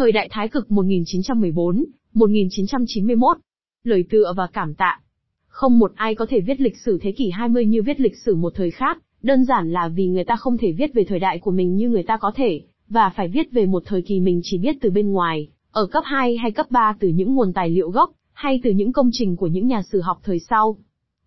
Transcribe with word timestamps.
Thời 0.00 0.12
đại 0.12 0.28
Thái 0.30 0.48
cực 0.48 0.70
1914, 0.70 1.84
1991. 2.14 3.36
Lời 3.84 4.04
tựa 4.10 4.32
và 4.36 4.46
cảm 4.52 4.74
tạ. 4.74 5.00
Không 5.48 5.78
một 5.78 5.92
ai 5.94 6.14
có 6.14 6.26
thể 6.26 6.40
viết 6.40 6.60
lịch 6.60 6.76
sử 6.76 6.98
thế 7.02 7.12
kỷ 7.12 7.30
20 7.30 7.66
như 7.66 7.82
viết 7.82 8.00
lịch 8.00 8.16
sử 8.16 8.34
một 8.34 8.52
thời 8.56 8.70
khác, 8.70 8.98
đơn 9.22 9.44
giản 9.44 9.72
là 9.72 9.88
vì 9.88 10.06
người 10.06 10.24
ta 10.24 10.36
không 10.36 10.58
thể 10.58 10.72
viết 10.72 10.94
về 10.94 11.04
thời 11.04 11.18
đại 11.18 11.38
của 11.38 11.50
mình 11.50 11.76
như 11.76 11.88
người 11.88 12.02
ta 12.02 12.16
có 12.16 12.32
thể, 12.34 12.62
và 12.88 13.10
phải 13.16 13.28
viết 13.28 13.52
về 13.52 13.66
một 13.66 13.82
thời 13.86 14.02
kỳ 14.02 14.20
mình 14.20 14.40
chỉ 14.44 14.58
biết 14.58 14.76
từ 14.80 14.90
bên 14.90 15.12
ngoài, 15.12 15.48
ở 15.70 15.86
cấp 15.86 16.04
2 16.06 16.36
hay 16.36 16.50
cấp 16.50 16.66
3 16.70 16.96
từ 17.00 17.08
những 17.08 17.34
nguồn 17.34 17.52
tài 17.52 17.70
liệu 17.70 17.90
gốc, 17.90 18.10
hay 18.32 18.60
từ 18.62 18.70
những 18.70 18.92
công 18.92 19.10
trình 19.12 19.36
của 19.36 19.46
những 19.46 19.66
nhà 19.66 19.82
sử 19.82 20.00
học 20.00 20.20
thời 20.24 20.38
sau. 20.38 20.76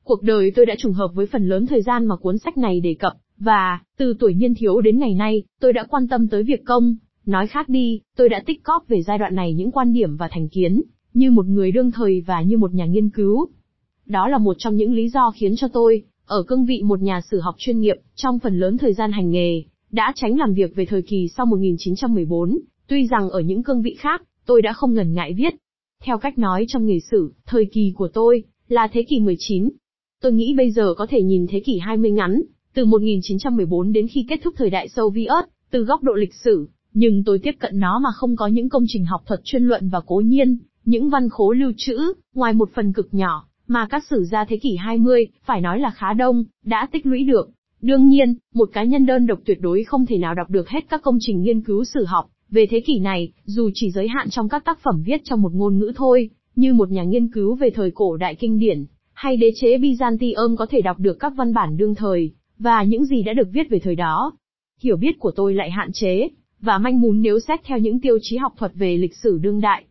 Cuộc 0.04 0.24
đời 0.24 0.52
tôi 0.56 0.66
đã 0.66 0.76
trùng 0.78 0.94
hợp 0.94 1.12
với 1.14 1.26
phần 1.26 1.50
lớn 1.50 1.66
thời 1.66 1.82
gian 1.82 2.06
mà 2.06 2.16
cuốn 2.16 2.38
sách 2.38 2.58
này 2.58 2.80
đề 2.80 2.94
cập, 2.94 3.14
và, 3.38 3.80
từ 3.98 4.14
tuổi 4.20 4.34
niên 4.34 4.54
thiếu 4.56 4.82
đến 4.82 5.00
ngày 5.00 5.14
nay, 5.14 5.44
tôi 5.60 5.74
đã 5.74 5.84
quan 5.90 6.08
tâm 6.08 6.28
tới 6.28 6.44
việc 6.44 6.66
công. 6.66 6.96
Nói 7.26 7.48
khác 7.48 7.70
đi, 7.70 8.02
tôi 8.18 8.30
đã 8.30 8.44
tích 8.46 8.64
cóp 8.64 8.88
về 8.88 9.02
giai 9.02 9.18
đoạn 9.18 9.36
này 9.36 9.54
những 9.54 9.72
quan 9.72 9.94
điểm 9.94 10.18
và 10.18 10.28
thành 10.32 10.50
kiến, 10.50 10.82
như 11.14 11.32
một 11.32 11.46
người 11.46 11.72
đương 11.72 11.92
thời 11.92 12.22
và 12.22 12.42
như 12.42 12.58
một 12.58 12.74
nhà 12.74 12.86
nghiên 12.86 13.10
cứu. 13.10 13.48
Đó 14.06 14.28
là 14.28 14.38
một 14.38 14.56
trong 14.60 14.76
những 14.76 14.94
lý 14.94 15.10
do 15.10 15.32
khiến 15.32 15.56
cho 15.56 15.68
tôi, 15.68 16.04
ở 16.26 16.44
cương 16.48 16.66
vị 16.66 16.82
một 16.84 17.02
nhà 17.02 17.22
sử 17.32 17.40
học 17.40 17.56
chuyên 17.58 17.80
nghiệp, 17.80 17.96
trong 18.16 18.40
phần 18.40 18.60
lớn 18.60 18.78
thời 18.78 18.94
gian 18.94 19.12
hành 19.12 19.32
nghề, 19.32 19.64
đã 19.92 20.14
tránh 20.16 20.38
làm 20.38 20.54
việc 20.54 20.76
về 20.76 20.86
thời 20.86 21.02
kỳ 21.02 21.28
sau 21.38 21.46
1914, 21.46 22.60
tuy 22.88 23.08
rằng 23.08 23.30
ở 23.30 23.40
những 23.40 23.64
cương 23.64 23.82
vị 23.82 23.96
khác, 24.00 24.24
tôi 24.46 24.62
đã 24.62 24.74
không 24.74 24.94
ngần 24.94 25.14
ngại 25.14 25.34
viết. 25.34 25.54
Theo 26.04 26.18
cách 26.18 26.38
nói 26.38 26.66
trong 26.68 26.86
nghề 26.86 27.00
sử, 27.12 27.34
thời 27.46 27.66
kỳ 27.66 27.94
của 27.96 28.08
tôi, 28.08 28.44
là 28.68 28.88
thế 28.94 29.04
kỷ 29.04 29.20
19. 29.20 29.70
Tôi 30.22 30.32
nghĩ 30.32 30.54
bây 30.58 30.72
giờ 30.72 30.94
có 30.98 31.08
thể 31.10 31.22
nhìn 31.22 31.46
thế 31.50 31.60
kỷ 31.60 31.78
20 31.78 32.12
ngắn, 32.12 32.42
từ 32.74 32.86
1914 32.86 33.92
đến 33.94 34.08
khi 34.08 34.26
kết 34.30 34.40
thúc 34.44 34.54
thời 34.58 34.70
đại 34.70 34.90
Soviet, 34.90 35.46
từ 35.72 35.84
góc 35.84 36.04
độ 36.04 36.14
lịch 36.14 36.34
sử, 36.34 36.68
nhưng 36.94 37.24
tôi 37.24 37.40
tiếp 37.40 37.56
cận 37.60 37.80
nó 37.80 38.00
mà 38.00 38.10
không 38.16 38.36
có 38.36 38.48
những 38.48 38.70
công 38.70 38.84
trình 38.88 39.06
học 39.06 39.22
thuật 39.26 39.40
chuyên 39.44 39.64
luận 39.64 39.90
và 39.90 40.02
cố 40.06 40.16
nhiên, 40.16 40.58
những 40.86 41.10
văn 41.10 41.30
khố 41.30 41.52
lưu 41.52 41.72
trữ, 41.78 41.98
ngoài 42.36 42.54
một 42.54 42.70
phần 42.74 42.94
cực 42.94 43.14
nhỏ, 43.14 43.46
mà 43.68 43.88
các 43.90 44.04
sử 44.10 44.24
gia 44.24 44.46
thế 44.46 44.58
kỷ 44.58 44.76
20, 44.76 45.28
phải 45.46 45.62
nói 45.62 45.80
là 45.80 45.92
khá 45.96 46.14
đông, 46.14 46.44
đã 46.66 46.88
tích 46.92 47.06
lũy 47.06 47.24
được. 47.24 47.50
Đương 47.82 48.08
nhiên, 48.08 48.36
một 48.54 48.70
cá 48.74 48.84
nhân 48.84 49.06
đơn 49.06 49.28
độc 49.28 49.40
tuyệt 49.46 49.62
đối 49.62 49.84
không 49.84 50.06
thể 50.06 50.18
nào 50.18 50.36
đọc 50.36 50.50
được 50.50 50.70
hết 50.70 50.90
các 50.90 51.02
công 51.02 51.18
trình 51.20 51.42
nghiên 51.42 51.62
cứu 51.62 51.84
sử 51.84 52.06
học 52.06 52.30
về 52.54 52.66
thế 52.70 52.80
kỷ 52.80 53.00
này, 53.00 53.32
dù 53.46 53.70
chỉ 53.74 53.92
giới 53.92 54.08
hạn 54.08 54.30
trong 54.30 54.50
các 54.50 54.66
tác 54.66 54.80
phẩm 54.80 55.04
viết 55.06 55.22
trong 55.24 55.42
một 55.42 55.54
ngôn 55.54 55.78
ngữ 55.78 55.92
thôi, 55.96 56.30
như 56.56 56.74
một 56.74 56.92
nhà 56.92 57.04
nghiên 57.04 57.28
cứu 57.28 57.56
về 57.56 57.70
thời 57.70 57.92
cổ 57.92 58.18
đại 58.18 58.36
kinh 58.36 58.60
điển, 58.60 58.86
hay 59.14 59.38
đế 59.38 59.52
chế 59.56 59.78
Byzantium 59.78 60.56
có 60.56 60.66
thể 60.66 60.82
đọc 60.82 61.00
được 61.00 61.20
các 61.20 61.34
văn 61.36 61.54
bản 61.54 61.78
đương 61.78 61.96
thời, 61.96 62.32
và 62.60 62.84
những 62.84 63.06
gì 63.06 63.24
đã 63.24 63.34
được 63.34 63.48
viết 63.52 63.70
về 63.70 63.80
thời 63.80 63.96
đó. 63.96 64.32
Hiểu 64.82 64.98
biết 64.98 65.20
của 65.20 65.32
tôi 65.32 65.54
lại 65.54 65.72
hạn 65.72 65.92
chế, 65.94 66.30
và 66.64 66.78
manh 66.78 67.02
mún 67.02 67.22
nếu 67.22 67.40
xét 67.40 67.60
theo 67.64 67.78
những 67.78 68.00
tiêu 68.00 68.18
chí 68.22 68.38
học 68.38 68.54
thuật 68.58 68.72
về 68.76 68.98
lịch 68.98 69.16
sử 69.16 69.38
đương 69.42 69.62
đại. 69.62 69.84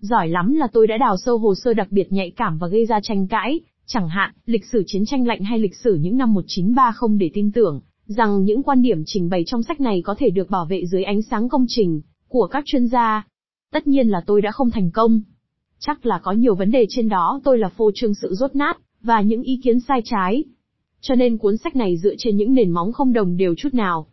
Giỏi 0.00 0.28
lắm 0.28 0.54
là 0.54 0.66
tôi 0.72 0.86
đã 0.86 0.96
đào 0.96 1.16
sâu 1.16 1.38
hồ 1.38 1.54
sơ 1.54 1.74
đặc 1.74 1.88
biệt 1.90 2.12
nhạy 2.12 2.30
cảm 2.30 2.58
và 2.58 2.68
gây 2.68 2.86
ra 2.86 3.00
tranh 3.02 3.26
cãi, 3.26 3.60
chẳng 3.86 4.08
hạn, 4.08 4.34
lịch 4.46 4.64
sử 4.64 4.82
chiến 4.86 5.02
tranh 5.06 5.26
lạnh 5.26 5.42
hay 5.42 5.58
lịch 5.58 5.74
sử 5.76 5.94
những 5.94 6.16
năm 6.16 6.34
1930 6.34 7.18
để 7.18 7.30
tin 7.34 7.52
tưởng, 7.52 7.80
rằng 8.06 8.44
những 8.44 8.62
quan 8.62 8.82
điểm 8.82 9.02
trình 9.06 9.28
bày 9.28 9.44
trong 9.46 9.62
sách 9.62 9.80
này 9.80 10.02
có 10.02 10.14
thể 10.18 10.30
được 10.30 10.50
bảo 10.50 10.64
vệ 10.64 10.86
dưới 10.86 11.02
ánh 11.02 11.22
sáng 11.22 11.48
công 11.48 11.64
trình 11.68 12.00
của 12.28 12.46
các 12.46 12.64
chuyên 12.66 12.86
gia. 12.86 13.26
Tất 13.72 13.86
nhiên 13.86 14.08
là 14.08 14.20
tôi 14.26 14.42
đã 14.42 14.50
không 14.50 14.70
thành 14.70 14.90
công. 14.90 15.20
Chắc 15.78 16.06
là 16.06 16.18
có 16.18 16.32
nhiều 16.32 16.54
vấn 16.54 16.70
đề 16.70 16.86
trên 16.88 17.08
đó 17.08 17.40
tôi 17.44 17.58
là 17.58 17.68
phô 17.68 17.90
trương 17.94 18.14
sự 18.14 18.34
rốt 18.34 18.56
nát, 18.56 18.78
và 19.02 19.20
những 19.20 19.42
ý 19.42 19.60
kiến 19.62 19.80
sai 19.80 20.00
trái. 20.04 20.44
Cho 21.00 21.14
nên 21.14 21.38
cuốn 21.38 21.56
sách 21.56 21.76
này 21.76 21.96
dựa 21.96 22.14
trên 22.18 22.36
những 22.36 22.54
nền 22.54 22.70
móng 22.70 22.92
không 22.92 23.12
đồng 23.12 23.36
đều 23.36 23.54
chút 23.54 23.74
nào. 23.74 24.06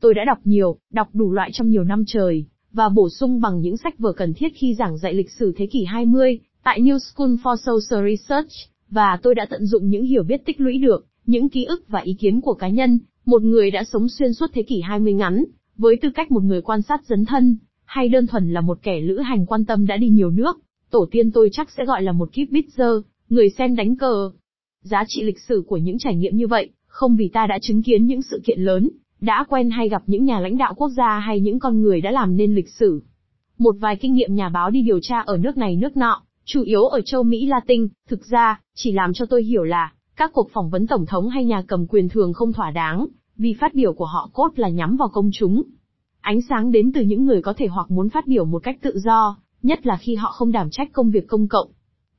Tôi 0.00 0.14
đã 0.14 0.24
đọc 0.24 0.38
nhiều, 0.44 0.76
đọc 0.92 1.08
đủ 1.12 1.32
loại 1.32 1.50
trong 1.52 1.68
nhiều 1.68 1.84
năm 1.84 2.04
trời, 2.06 2.44
và 2.72 2.88
bổ 2.88 3.08
sung 3.08 3.40
bằng 3.40 3.60
những 3.60 3.76
sách 3.76 3.98
vừa 3.98 4.12
cần 4.12 4.34
thiết 4.34 4.48
khi 4.54 4.74
giảng 4.74 4.98
dạy 4.98 5.14
lịch 5.14 5.30
sử 5.30 5.52
thế 5.56 5.66
kỷ 5.66 5.84
20, 5.84 6.38
tại 6.64 6.80
New 6.80 6.98
School 6.98 7.34
for 7.42 7.56
Social 7.56 8.10
Research, 8.10 8.50
và 8.90 9.18
tôi 9.22 9.34
đã 9.34 9.46
tận 9.50 9.66
dụng 9.66 9.88
những 9.88 10.04
hiểu 10.04 10.22
biết 10.22 10.44
tích 10.44 10.60
lũy 10.60 10.78
được, 10.78 11.06
những 11.26 11.48
ký 11.48 11.64
ức 11.64 11.88
và 11.88 12.00
ý 12.00 12.14
kiến 12.14 12.40
của 12.40 12.54
cá 12.54 12.68
nhân, 12.68 12.98
một 13.26 13.42
người 13.42 13.70
đã 13.70 13.84
sống 13.84 14.08
xuyên 14.08 14.34
suốt 14.34 14.46
thế 14.54 14.62
kỷ 14.62 14.80
20 14.80 15.12
ngắn, 15.12 15.44
với 15.76 15.96
tư 16.02 16.08
cách 16.14 16.30
một 16.30 16.42
người 16.42 16.62
quan 16.62 16.82
sát 16.82 17.04
dấn 17.06 17.24
thân, 17.24 17.56
hay 17.84 18.08
đơn 18.08 18.26
thuần 18.26 18.52
là 18.52 18.60
một 18.60 18.78
kẻ 18.82 19.00
lữ 19.00 19.18
hành 19.18 19.46
quan 19.46 19.64
tâm 19.64 19.86
đã 19.86 19.96
đi 19.96 20.08
nhiều 20.08 20.30
nước, 20.30 20.58
tổ 20.90 21.06
tiên 21.10 21.30
tôi 21.30 21.48
chắc 21.52 21.70
sẽ 21.70 21.84
gọi 21.84 22.02
là 22.02 22.12
một 22.12 22.32
kíp 22.32 22.48
bitzer, 22.50 23.02
người 23.28 23.50
xem 23.50 23.76
đánh 23.76 23.96
cờ. 23.96 24.30
Giá 24.82 25.04
trị 25.08 25.22
lịch 25.22 25.40
sử 25.48 25.62
của 25.66 25.76
những 25.76 25.98
trải 25.98 26.14
nghiệm 26.14 26.36
như 26.36 26.46
vậy, 26.46 26.70
không 26.86 27.16
vì 27.16 27.28
ta 27.28 27.46
đã 27.46 27.58
chứng 27.62 27.82
kiến 27.82 28.06
những 28.06 28.22
sự 28.22 28.40
kiện 28.44 28.60
lớn, 28.60 28.88
đã 29.20 29.44
quen 29.48 29.70
hay 29.70 29.88
gặp 29.88 30.02
những 30.06 30.24
nhà 30.24 30.40
lãnh 30.40 30.58
đạo 30.58 30.74
quốc 30.76 30.88
gia 30.88 31.18
hay 31.18 31.40
những 31.40 31.58
con 31.58 31.82
người 31.82 32.00
đã 32.00 32.10
làm 32.10 32.36
nên 32.36 32.54
lịch 32.54 32.68
sử. 32.68 33.02
Một 33.58 33.74
vài 33.80 33.96
kinh 33.96 34.14
nghiệm 34.14 34.34
nhà 34.34 34.48
báo 34.48 34.70
đi 34.70 34.82
điều 34.82 35.00
tra 35.02 35.20
ở 35.20 35.36
nước 35.36 35.56
này 35.56 35.76
nước 35.76 35.96
nọ, 35.96 36.22
chủ 36.44 36.62
yếu 36.62 36.82
ở 36.82 37.00
châu 37.00 37.22
Mỹ 37.22 37.46
Latin, 37.46 37.88
thực 38.08 38.26
ra, 38.26 38.60
chỉ 38.74 38.92
làm 38.92 39.12
cho 39.12 39.26
tôi 39.26 39.42
hiểu 39.42 39.62
là, 39.64 39.92
các 40.16 40.30
cuộc 40.32 40.50
phỏng 40.52 40.70
vấn 40.70 40.86
tổng 40.86 41.06
thống 41.06 41.28
hay 41.28 41.44
nhà 41.44 41.62
cầm 41.66 41.86
quyền 41.86 42.08
thường 42.08 42.32
không 42.32 42.52
thỏa 42.52 42.70
đáng, 42.70 43.06
vì 43.36 43.54
phát 43.60 43.74
biểu 43.74 43.92
của 43.92 44.04
họ 44.04 44.30
cốt 44.32 44.48
là 44.56 44.68
nhắm 44.68 44.96
vào 44.96 45.08
công 45.08 45.30
chúng. 45.32 45.62
Ánh 46.20 46.40
sáng 46.40 46.72
đến 46.72 46.92
từ 46.92 47.02
những 47.02 47.24
người 47.24 47.42
có 47.42 47.54
thể 47.56 47.66
hoặc 47.66 47.90
muốn 47.90 48.08
phát 48.08 48.26
biểu 48.26 48.44
một 48.44 48.62
cách 48.62 48.78
tự 48.82 48.98
do, 48.98 49.36
nhất 49.62 49.86
là 49.86 49.96
khi 49.96 50.14
họ 50.14 50.30
không 50.30 50.52
đảm 50.52 50.70
trách 50.70 50.92
công 50.92 51.10
việc 51.10 51.26
công 51.26 51.48
cộng. 51.48 51.68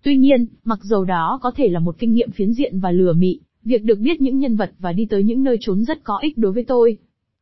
Tuy 0.04 0.18
nhiên, 0.18 0.46
mặc 0.64 0.80
dầu 0.82 1.06
đó 1.06 1.40
có 1.42 1.52
thể 1.56 1.68
là 1.68 1.80
một 1.80 1.96
kinh 2.00 2.14
nghiệm 2.14 2.32
phiến 2.32 2.54
diện 2.54 2.80
và 2.80 2.92
lừa 2.92 3.14
mị, 3.14 3.40
việc 3.64 3.84
được 3.84 4.00
biết 4.00 4.22
những 4.22 4.40
nhân 4.40 4.56
vật 4.56 4.72
và 4.80 4.94
đi 4.94 5.06
tới 5.06 5.24
những 5.24 5.44
nơi 5.44 5.58
trốn 5.62 5.84
rất 5.84 6.04
có 6.04 6.18
ích 6.22 6.38
đối 6.38 6.52
với 6.52 6.64
tôi. 6.64 6.98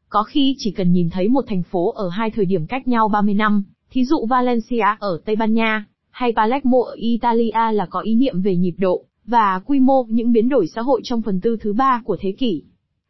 Có 0.10 0.24
khi 0.24 0.56
chỉ 0.58 0.72
cần 0.72 0.92
nhìn 0.92 1.10
thấy 1.10 1.28
một 1.28 1.46
thành 1.48 1.64
phố 1.64 1.92
ở 1.92 2.10
hai 2.10 2.32
thời 2.32 2.46
điểm 2.46 2.66
cách 2.66 2.88
nhau 2.88 3.08
30 3.08 3.34
năm, 3.34 3.64
thí 3.92 4.06
dụ 4.06 4.26
Valencia 4.26 4.86
ở 5.00 5.22
Tây 5.26 5.36
Ban 5.36 5.54
Nha, 5.54 5.86
hay 6.10 6.34
Palermo 6.36 6.78
ở 6.88 6.94
Italia 6.96 7.72
là 7.74 7.88
có 7.90 8.00
ý 8.00 8.16
niệm 8.16 8.42
về 8.42 8.56
nhịp 8.56 8.76
độ, 8.78 9.06
và 9.26 9.62
quy 9.66 9.80
mô 9.80 10.04
những 10.04 10.32
biến 10.32 10.50
đổi 10.50 10.68
xã 10.68 10.82
hội 10.82 11.02
trong 11.04 11.22
phần 11.22 11.42
tư 11.42 11.58
thứ 11.62 11.74
ba 11.74 12.02
của 12.06 12.18
thế 12.20 12.32
kỷ. 12.32 12.64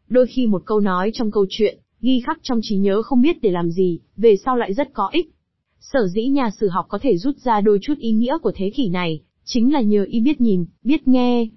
Đôi 0.09 0.28
khi 0.28 0.47
một 0.47 0.62
câu 0.66 0.79
nói 0.79 1.12
trong 1.13 1.31
câu 1.31 1.46
chuyện, 1.50 1.78
ghi 2.01 2.19
khắc 2.25 2.40
trong 2.44 2.59
trí 2.63 2.78
nhớ 2.78 3.01
không 3.01 3.22
biết 3.22 3.41
để 3.41 3.51
làm 3.51 3.72
gì, 3.72 4.00
về 4.17 4.35
sau 4.46 4.57
lại 4.57 4.73
rất 4.73 4.94
có 4.94 5.09
ích. 5.12 5.31
Sở 5.79 6.07
dĩ 6.07 6.28
nhà 6.28 6.50
sử 6.59 6.69
học 6.69 6.85
có 6.90 7.00
thể 7.01 7.17
rút 7.17 7.38
ra 7.38 7.62
đôi 7.62 7.79
chút 7.81 7.97
ý 7.97 8.12
nghĩa 8.12 8.38
của 8.38 8.51
thế 8.56 8.72
kỷ 8.75 8.90
này, 8.90 9.22
chính 9.46 9.73
là 9.73 9.81
nhờ 9.81 10.06
y 10.09 10.19
biết 10.19 10.41
nhìn, 10.41 10.66
biết 10.84 11.07
nghe. 11.07 11.47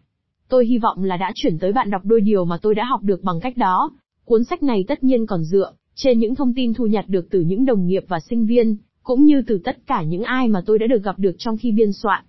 Tôi 0.50 0.66
hy 0.66 0.78
vọng 0.78 1.04
là 1.04 1.16
đã 1.16 1.32
chuyển 1.34 1.58
tới 1.58 1.72
bạn 1.72 1.90
đọc 1.90 2.02
đôi 2.04 2.20
điều 2.20 2.44
mà 2.44 2.58
tôi 2.62 2.74
đã 2.74 2.84
học 2.84 3.02
được 3.02 3.22
bằng 3.22 3.40
cách 3.40 3.56
đó. 3.56 3.90
Cuốn 4.24 4.44
sách 4.44 4.62
này 4.62 4.84
tất 4.88 5.04
nhiên 5.04 5.26
còn 5.26 5.44
dựa 5.44 5.72
trên 5.94 6.18
những 6.18 6.34
thông 6.34 6.54
tin 6.54 6.74
thu 6.74 6.86
nhặt 6.86 7.04
được 7.08 7.26
từ 7.30 7.40
những 7.40 7.64
đồng 7.64 7.86
nghiệp 7.86 8.04
và 8.08 8.20
sinh 8.20 8.46
viên, 8.46 8.76
cũng 9.02 9.24
như 9.24 9.42
từ 9.46 9.60
tất 9.64 9.78
cả 9.86 10.02
những 10.02 10.22
ai 10.22 10.48
mà 10.48 10.62
tôi 10.66 10.78
đã 10.78 10.86
được 10.86 11.02
gặp 11.02 11.18
được 11.18 11.32
trong 11.38 11.56
khi 11.56 11.72
biên 11.72 11.92
soạn. 11.92 12.24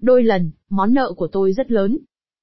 Đôi 0.00 0.22
lần, 0.22 0.50
món 0.70 0.94
nợ 0.94 1.12
của 1.16 1.26
tôi 1.26 1.52
rất 1.52 1.70
lớn. 1.70 1.98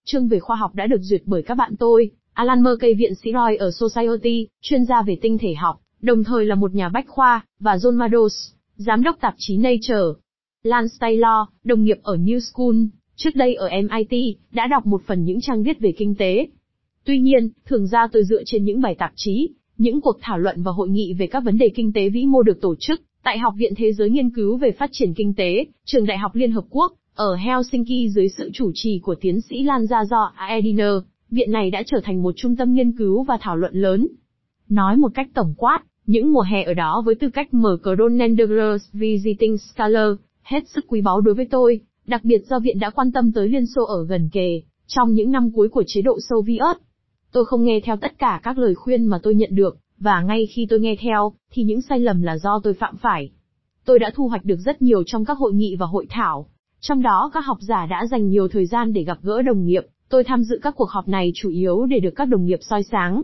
Chương 0.05 0.27
về 0.27 0.39
khoa 0.39 0.55
học 0.55 0.75
đã 0.75 0.87
được 0.87 1.01
duyệt 1.01 1.21
bởi 1.25 1.41
các 1.41 1.55
bạn 1.55 1.75
tôi, 1.79 2.11
Alan 2.33 2.63
Murray 2.63 2.93
viện 2.93 3.15
sĩ 3.15 3.31
Roy 3.33 3.55
ở 3.55 3.71
Society, 3.71 4.47
chuyên 4.61 4.85
gia 4.85 5.01
về 5.01 5.17
tinh 5.21 5.37
thể 5.37 5.53
học, 5.53 5.81
đồng 6.01 6.23
thời 6.23 6.45
là 6.45 6.55
một 6.55 6.73
nhà 6.73 6.89
bách 6.89 7.07
khoa, 7.07 7.45
và 7.59 7.75
John 7.75 7.97
Mados, 7.97 8.33
giám 8.75 9.03
đốc 9.03 9.21
tạp 9.21 9.33
chí 9.37 9.57
Nature. 9.57 10.19
Lance 10.63 10.95
Taylor, 10.99 11.47
đồng 11.63 11.83
nghiệp 11.83 11.97
ở 12.03 12.15
New 12.15 12.39
School, 12.39 12.75
trước 13.15 13.35
đây 13.35 13.55
ở 13.55 13.69
MIT, 13.69 14.37
đã 14.51 14.67
đọc 14.67 14.85
một 14.85 15.01
phần 15.05 15.23
những 15.23 15.41
trang 15.41 15.63
viết 15.63 15.79
về 15.79 15.91
kinh 15.97 16.15
tế. 16.15 16.47
Tuy 17.05 17.19
nhiên, 17.19 17.49
thường 17.65 17.87
ra 17.87 18.07
tôi 18.11 18.23
dựa 18.23 18.43
trên 18.45 18.63
những 18.63 18.81
bài 18.81 18.95
tạp 18.95 19.11
chí, 19.15 19.49
những 19.77 20.01
cuộc 20.01 20.17
thảo 20.21 20.39
luận 20.39 20.63
và 20.63 20.71
hội 20.71 20.89
nghị 20.89 21.13
về 21.13 21.27
các 21.27 21.43
vấn 21.43 21.57
đề 21.57 21.69
kinh 21.75 21.93
tế 21.93 22.09
vĩ 22.09 22.25
mô 22.25 22.43
được 22.43 22.61
tổ 22.61 22.75
chức 22.79 23.01
tại 23.23 23.37
Học 23.37 23.53
viện 23.57 23.73
Thế 23.77 23.93
giới 23.93 24.09
Nghiên 24.09 24.29
cứu 24.29 24.57
về 24.57 24.71
Phát 24.71 24.89
triển 24.93 25.13
Kinh 25.13 25.33
tế, 25.33 25.65
Trường 25.85 26.05
Đại 26.05 26.17
học 26.17 26.35
Liên 26.35 26.51
Hợp 26.51 26.65
Quốc, 26.69 26.93
ở 27.15 27.35
Helsinki 27.35 28.09
dưới 28.15 28.29
sự 28.29 28.49
chủ 28.53 28.71
trì 28.73 28.99
của 28.99 29.15
tiến 29.21 29.41
sĩ 29.41 29.63
Lan 29.63 29.87
Gia 29.87 30.05
Do 30.05 30.31
Aediner, 30.35 30.93
viện 31.31 31.51
này 31.51 31.71
đã 31.71 31.83
trở 31.85 32.01
thành 32.03 32.23
một 32.23 32.33
trung 32.37 32.55
tâm 32.55 32.73
nghiên 32.73 32.91
cứu 32.91 33.23
và 33.23 33.37
thảo 33.41 33.57
luận 33.57 33.73
lớn. 33.73 34.07
Nói 34.69 34.97
một 34.97 35.11
cách 35.13 35.27
tổng 35.33 35.53
quát, 35.57 35.79
những 36.05 36.33
mùa 36.33 36.41
hè 36.41 36.63
ở 36.63 36.73
đó 36.73 37.03
với 37.05 37.15
tư 37.15 37.29
cách 37.29 37.53
mở 37.53 37.77
cờ 37.83 37.95
Donender's 37.95 38.79
Visiting 38.93 39.57
Scholar, 39.57 40.07
hết 40.43 40.67
sức 40.67 40.85
quý 40.87 41.01
báu 41.01 41.21
đối 41.21 41.35
với 41.35 41.45
tôi, 41.45 41.79
đặc 42.05 42.23
biệt 42.23 42.41
do 42.49 42.59
viện 42.59 42.79
đã 42.79 42.89
quan 42.89 43.11
tâm 43.11 43.31
tới 43.31 43.49
Liên 43.49 43.65
Xô 43.65 43.85
ở 43.85 44.05
gần 44.05 44.29
kề, 44.31 44.61
trong 44.87 45.13
những 45.13 45.31
năm 45.31 45.51
cuối 45.51 45.69
của 45.69 45.83
chế 45.87 46.01
độ 46.01 46.17
Xô 46.29 46.41
Viết. 46.41 46.77
Tôi 47.31 47.45
không 47.45 47.63
nghe 47.63 47.79
theo 47.83 47.97
tất 47.97 48.19
cả 48.19 48.39
các 48.43 48.57
lời 48.57 48.75
khuyên 48.75 49.05
mà 49.05 49.19
tôi 49.23 49.35
nhận 49.35 49.55
được, 49.55 49.77
và 49.97 50.21
ngay 50.21 50.47
khi 50.55 50.67
tôi 50.69 50.79
nghe 50.79 50.95
theo, 50.99 51.33
thì 51.51 51.63
những 51.63 51.81
sai 51.81 51.99
lầm 51.99 52.21
là 52.21 52.37
do 52.37 52.59
tôi 52.63 52.73
phạm 52.73 52.97
phải. 52.97 53.31
Tôi 53.85 53.99
đã 53.99 54.11
thu 54.15 54.27
hoạch 54.27 54.45
được 54.45 54.59
rất 54.65 54.81
nhiều 54.81 55.03
trong 55.05 55.25
các 55.25 55.37
hội 55.37 55.53
nghị 55.53 55.75
và 55.75 55.85
hội 55.85 56.05
thảo. 56.09 56.47
Trong 56.79 57.01
đó 57.01 57.31
các 57.33 57.45
học 57.45 57.57
giả 57.61 57.85
đã 57.85 58.05
dành 58.11 58.27
nhiều 58.27 58.47
thời 58.47 58.65
gian 58.65 58.93
để 58.93 59.03
gặp 59.03 59.17
gỡ 59.21 59.41
đồng 59.41 59.65
nghiệp, 59.65 59.85
tôi 60.09 60.23
tham 60.23 60.43
dự 60.43 60.59
các 60.61 60.75
cuộc 60.77 60.89
họp 60.89 61.07
này 61.07 61.31
chủ 61.35 61.49
yếu 61.49 61.85
để 61.85 61.99
được 61.99 62.13
các 62.15 62.25
đồng 62.25 62.45
nghiệp 62.45 62.59
soi 62.61 62.83
sáng. 62.83 63.21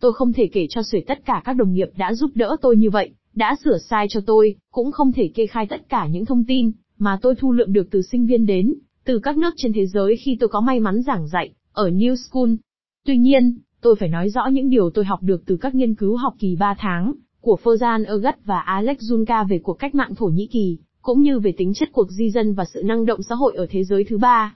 Tôi 0.00 0.12
không 0.12 0.32
thể 0.32 0.48
kể 0.52 0.66
cho 0.70 0.82
xuể 0.82 1.00
tất 1.06 1.24
cả 1.24 1.42
các 1.44 1.52
đồng 1.52 1.72
nghiệp 1.72 1.88
đã 1.96 2.14
giúp 2.14 2.30
đỡ 2.34 2.56
tôi 2.62 2.76
như 2.76 2.90
vậy, 2.90 3.10
đã 3.34 3.56
sửa 3.64 3.78
sai 3.78 4.06
cho 4.10 4.20
tôi, 4.26 4.54
cũng 4.72 4.92
không 4.92 5.12
thể 5.12 5.30
kê 5.34 5.46
khai 5.46 5.66
tất 5.66 5.88
cả 5.88 6.06
những 6.06 6.24
thông 6.24 6.44
tin 6.44 6.72
mà 7.00 7.18
tôi 7.22 7.34
thu 7.34 7.52
lượm 7.52 7.72
được 7.72 7.90
từ 7.90 8.02
sinh 8.02 8.26
viên 8.26 8.46
đến, 8.46 8.74
từ 9.04 9.18
các 9.18 9.38
nước 9.38 9.54
trên 9.56 9.72
thế 9.72 9.86
giới 9.86 10.16
khi 10.16 10.36
tôi 10.40 10.48
có 10.48 10.60
may 10.60 10.80
mắn 10.80 11.02
giảng 11.02 11.28
dạy 11.28 11.50
ở 11.72 11.90
New 11.90 12.14
School. 12.14 12.50
Tuy 13.06 13.16
nhiên, 13.16 13.58
tôi 13.80 13.96
phải 13.96 14.08
nói 14.08 14.28
rõ 14.28 14.46
những 14.46 14.70
điều 14.70 14.90
tôi 14.90 15.04
học 15.04 15.22
được 15.22 15.42
từ 15.46 15.56
các 15.56 15.74
nghiên 15.74 15.94
cứu 15.94 16.16
học 16.16 16.34
kỳ 16.38 16.56
3 16.56 16.74
tháng 16.78 17.12
của 17.40 17.58
Ferjan 17.62 18.04
Ergut 18.06 18.34
và 18.44 18.60
Alex 18.60 18.98
Junka 18.98 19.48
về 19.48 19.58
cuộc 19.58 19.74
cách 19.74 19.94
mạng 19.94 20.14
Thổ 20.14 20.26
Nhĩ 20.26 20.46
Kỳ, 20.46 20.78
cũng 21.02 21.20
như 21.20 21.38
về 21.38 21.52
tính 21.56 21.74
chất 21.74 21.88
cuộc 21.92 22.10
di 22.10 22.30
dân 22.30 22.54
và 22.54 22.64
sự 22.74 22.82
năng 22.82 23.06
động 23.06 23.22
xã 23.22 23.34
hội 23.34 23.54
ở 23.56 23.66
thế 23.70 23.84
giới 23.84 24.04
thứ 24.04 24.18
ba. 24.18 24.54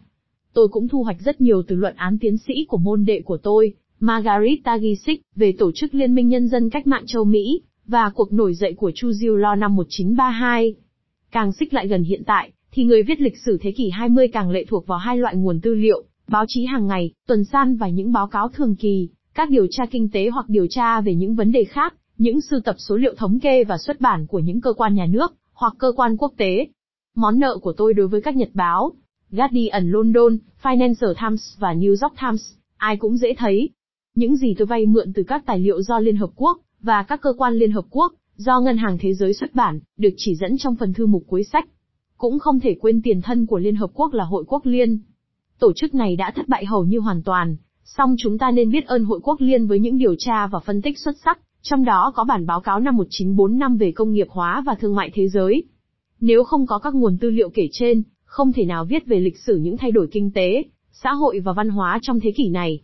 Tôi 0.54 0.68
cũng 0.68 0.88
thu 0.88 1.02
hoạch 1.02 1.20
rất 1.20 1.40
nhiều 1.40 1.62
từ 1.62 1.76
luận 1.76 1.94
án 1.96 2.18
tiến 2.20 2.36
sĩ 2.38 2.54
của 2.68 2.76
môn 2.76 3.04
đệ 3.04 3.22
của 3.24 3.36
tôi, 3.36 3.74
Margaret 4.00 4.58
Gisic, 4.80 5.22
về 5.36 5.54
tổ 5.58 5.72
chức 5.74 5.94
Liên 5.94 6.14
minh 6.14 6.28
Nhân 6.28 6.48
dân 6.48 6.70
Cách 6.70 6.86
mạng 6.86 7.04
châu 7.06 7.24
Mỹ, 7.24 7.60
và 7.86 8.10
cuộc 8.14 8.32
nổi 8.32 8.54
dậy 8.54 8.74
của 8.76 8.90
Chu 8.94 9.12
Diêu 9.12 9.36
Lo 9.36 9.54
năm 9.54 9.76
1932. 9.76 10.74
Càng 11.34 11.52
xích 11.52 11.74
lại 11.74 11.88
gần 11.88 12.02
hiện 12.02 12.22
tại, 12.26 12.52
thì 12.72 12.84
người 12.84 13.02
viết 13.02 13.20
lịch 13.20 13.38
sử 13.44 13.58
thế 13.60 13.72
kỷ 13.72 13.90
20 13.90 14.28
càng 14.28 14.50
lệ 14.50 14.64
thuộc 14.68 14.86
vào 14.86 14.98
hai 14.98 15.16
loại 15.16 15.36
nguồn 15.36 15.60
tư 15.60 15.74
liệu, 15.74 16.04
báo 16.28 16.44
chí 16.48 16.64
hàng 16.64 16.86
ngày, 16.86 17.10
tuần 17.26 17.44
san 17.44 17.76
và 17.76 17.88
những 17.88 18.12
báo 18.12 18.26
cáo 18.26 18.48
thường 18.48 18.76
kỳ, 18.76 19.08
các 19.34 19.50
điều 19.50 19.66
tra 19.70 19.86
kinh 19.86 20.10
tế 20.10 20.28
hoặc 20.28 20.48
điều 20.48 20.66
tra 20.70 21.00
về 21.00 21.14
những 21.14 21.34
vấn 21.34 21.52
đề 21.52 21.64
khác, 21.64 21.94
những 22.18 22.40
sưu 22.40 22.60
tập 22.60 22.76
số 22.78 22.96
liệu 22.96 23.14
thống 23.14 23.40
kê 23.40 23.64
và 23.64 23.78
xuất 23.78 24.00
bản 24.00 24.26
của 24.26 24.38
những 24.38 24.60
cơ 24.60 24.72
quan 24.72 24.94
nhà 24.94 25.06
nước, 25.06 25.34
hoặc 25.52 25.74
cơ 25.78 25.92
quan 25.96 26.16
quốc 26.16 26.32
tế. 26.36 26.66
Món 27.16 27.38
nợ 27.38 27.58
của 27.62 27.72
tôi 27.72 27.94
đối 27.94 28.08
với 28.08 28.22
các 28.22 28.36
nhật 28.36 28.50
báo, 28.54 28.92
Guardian 29.30 29.90
London, 29.90 30.36
Financial 30.62 31.14
Times 31.20 31.58
và 31.58 31.74
New 31.74 31.90
York 32.02 32.14
Times, 32.20 32.52
ai 32.76 32.96
cũng 32.96 33.16
dễ 33.16 33.34
thấy. 33.38 33.70
Những 34.14 34.36
gì 34.36 34.54
tôi 34.58 34.66
vay 34.66 34.86
mượn 34.86 35.12
từ 35.12 35.22
các 35.22 35.46
tài 35.46 35.58
liệu 35.58 35.82
do 35.82 35.98
Liên 35.98 36.16
Hợp 36.16 36.30
Quốc, 36.36 36.58
và 36.80 37.02
các 37.02 37.20
cơ 37.20 37.32
quan 37.38 37.54
Liên 37.54 37.72
Hợp 37.72 37.84
Quốc, 37.90 38.12
do 38.36 38.60
Ngân 38.60 38.76
hàng 38.76 38.98
Thế 39.00 39.14
giới 39.14 39.34
xuất 39.34 39.54
bản, 39.54 39.80
được 39.96 40.14
chỉ 40.16 40.34
dẫn 40.34 40.58
trong 40.58 40.76
phần 40.76 40.92
thư 40.92 41.06
mục 41.06 41.24
cuối 41.26 41.44
sách. 41.44 41.68
Cũng 42.16 42.38
không 42.38 42.60
thể 42.60 42.76
quên 42.80 43.02
tiền 43.02 43.22
thân 43.22 43.46
của 43.46 43.58
Liên 43.58 43.76
Hợp 43.76 43.90
Quốc 43.94 44.12
là 44.12 44.24
Hội 44.24 44.44
Quốc 44.46 44.66
Liên. 44.66 44.98
Tổ 45.58 45.72
chức 45.76 45.94
này 45.94 46.16
đã 46.16 46.32
thất 46.36 46.48
bại 46.48 46.64
hầu 46.64 46.84
như 46.84 46.98
hoàn 46.98 47.22
toàn, 47.22 47.56
song 47.84 48.16
chúng 48.18 48.38
ta 48.38 48.50
nên 48.50 48.70
biết 48.70 48.86
ơn 48.86 49.04
Hội 49.04 49.20
Quốc 49.22 49.40
Liên 49.40 49.66
với 49.66 49.78
những 49.78 49.98
điều 49.98 50.14
tra 50.18 50.46
và 50.46 50.58
phân 50.58 50.82
tích 50.82 50.98
xuất 50.98 51.16
sắc, 51.24 51.38
trong 51.62 51.84
đó 51.84 52.12
có 52.14 52.24
bản 52.24 52.46
báo 52.46 52.60
cáo 52.60 52.80
năm 52.80 52.96
1945 52.96 53.76
về 53.76 53.92
công 53.92 54.12
nghiệp 54.12 54.26
hóa 54.30 54.62
và 54.66 54.74
thương 54.74 54.94
mại 54.94 55.10
thế 55.14 55.28
giới. 55.28 55.64
Nếu 56.20 56.44
không 56.44 56.66
có 56.66 56.78
các 56.78 56.94
nguồn 56.94 57.18
tư 57.18 57.30
liệu 57.30 57.50
kể 57.50 57.68
trên, 57.72 58.02
không 58.24 58.52
thể 58.52 58.64
nào 58.64 58.84
viết 58.84 59.06
về 59.06 59.20
lịch 59.20 59.38
sử 59.38 59.56
những 59.56 59.76
thay 59.76 59.90
đổi 59.90 60.08
kinh 60.12 60.30
tế, 60.30 60.64
xã 60.92 61.12
hội 61.12 61.40
và 61.40 61.52
văn 61.52 61.68
hóa 61.68 61.98
trong 62.02 62.20
thế 62.20 62.32
kỷ 62.36 62.48
này. 62.48 62.80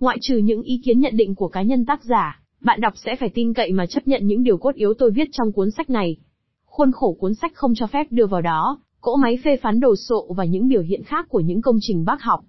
Ngoại 0.00 0.18
trừ 0.20 0.36
những 0.36 0.62
ý 0.62 0.80
kiến 0.84 1.00
nhận 1.00 1.16
định 1.16 1.34
của 1.34 1.48
cá 1.48 1.62
nhân 1.62 1.86
tác 1.86 2.04
giả, 2.04 2.42
bạn 2.60 2.80
đọc 2.80 2.92
sẽ 2.96 3.16
phải 3.16 3.28
tin 3.28 3.54
cậy 3.54 3.72
mà 3.72 3.86
chấp 3.86 4.08
nhận 4.08 4.26
những 4.26 4.42
điều 4.42 4.56
cốt 4.56 4.74
yếu 4.74 4.94
tôi 4.94 5.10
viết 5.10 5.28
trong 5.32 5.52
cuốn 5.52 5.70
sách 5.70 5.90
này. 5.90 6.16
Khuôn 6.66 6.92
khổ 6.92 7.16
cuốn 7.20 7.34
sách 7.34 7.52
không 7.54 7.74
cho 7.74 7.86
phép 7.86 8.06
đưa 8.10 8.26
vào 8.26 8.40
đó, 8.40 8.78
cỗ 9.00 9.16
máy 9.16 9.38
phê 9.44 9.56
phán 9.56 9.80
đồ 9.80 9.96
sộ 9.96 10.32
và 10.36 10.44
những 10.44 10.68
biểu 10.68 10.82
hiện 10.82 11.02
khác 11.02 11.26
của 11.28 11.40
những 11.40 11.62
công 11.62 11.78
trình 11.80 12.04
bác 12.04 12.22
học. 12.22 12.40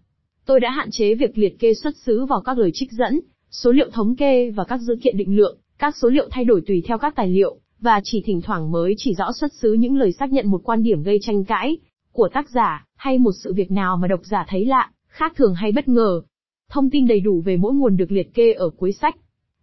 Tôi 0.45 0.59
đã 0.59 0.69
hạn 0.69 0.89
chế 0.91 1.15
việc 1.15 1.37
liệt 1.37 1.59
kê 1.59 1.73
xuất 1.73 1.97
xứ 1.97 2.25
vào 2.25 2.41
các 2.41 2.57
lời 2.57 2.71
trích 2.73 2.91
dẫn, 2.91 3.19
số 3.51 3.71
liệu 3.71 3.89
thống 3.89 4.15
kê 4.15 4.51
và 4.51 4.63
các 4.63 4.77
dữ 4.77 4.95
kiện 5.01 5.17
định 5.17 5.35
lượng, 5.37 5.57
các 5.77 5.95
số 5.97 6.09
liệu 6.09 6.27
thay 6.31 6.45
đổi 6.45 6.61
tùy 6.67 6.83
theo 6.87 6.97
các 6.97 7.15
tài 7.15 7.29
liệu, 7.29 7.59
và 7.79 8.01
chỉ 8.03 8.23
thỉnh 8.25 8.41
thoảng 8.41 8.71
mới 8.71 8.93
chỉ 8.97 9.13
rõ 9.13 9.31
xuất 9.31 9.53
xứ 9.53 9.73
những 9.73 9.97
lời 9.97 10.11
xác 10.11 10.31
nhận 10.31 10.47
một 10.47 10.61
quan 10.63 10.83
điểm 10.83 11.03
gây 11.03 11.19
tranh 11.21 11.45
cãi 11.45 11.77
của 12.11 12.29
tác 12.33 12.49
giả, 12.49 12.85
hay 12.95 13.19
một 13.19 13.31
sự 13.43 13.53
việc 13.53 13.71
nào 13.71 13.97
mà 13.97 14.07
độc 14.07 14.19
giả 14.23 14.45
thấy 14.47 14.65
lạ, 14.65 14.91
khác 15.07 15.33
thường 15.35 15.53
hay 15.53 15.71
bất 15.71 15.87
ngờ. 15.87 16.21
Thông 16.69 16.89
tin 16.89 17.07
đầy 17.07 17.19
đủ 17.19 17.41
về 17.41 17.57
mỗi 17.57 17.73
nguồn 17.73 17.97
được 17.97 18.11
liệt 18.11 18.33
kê 18.33 18.53
ở 18.53 18.69
cuối 18.69 18.91
sách. 18.91 19.15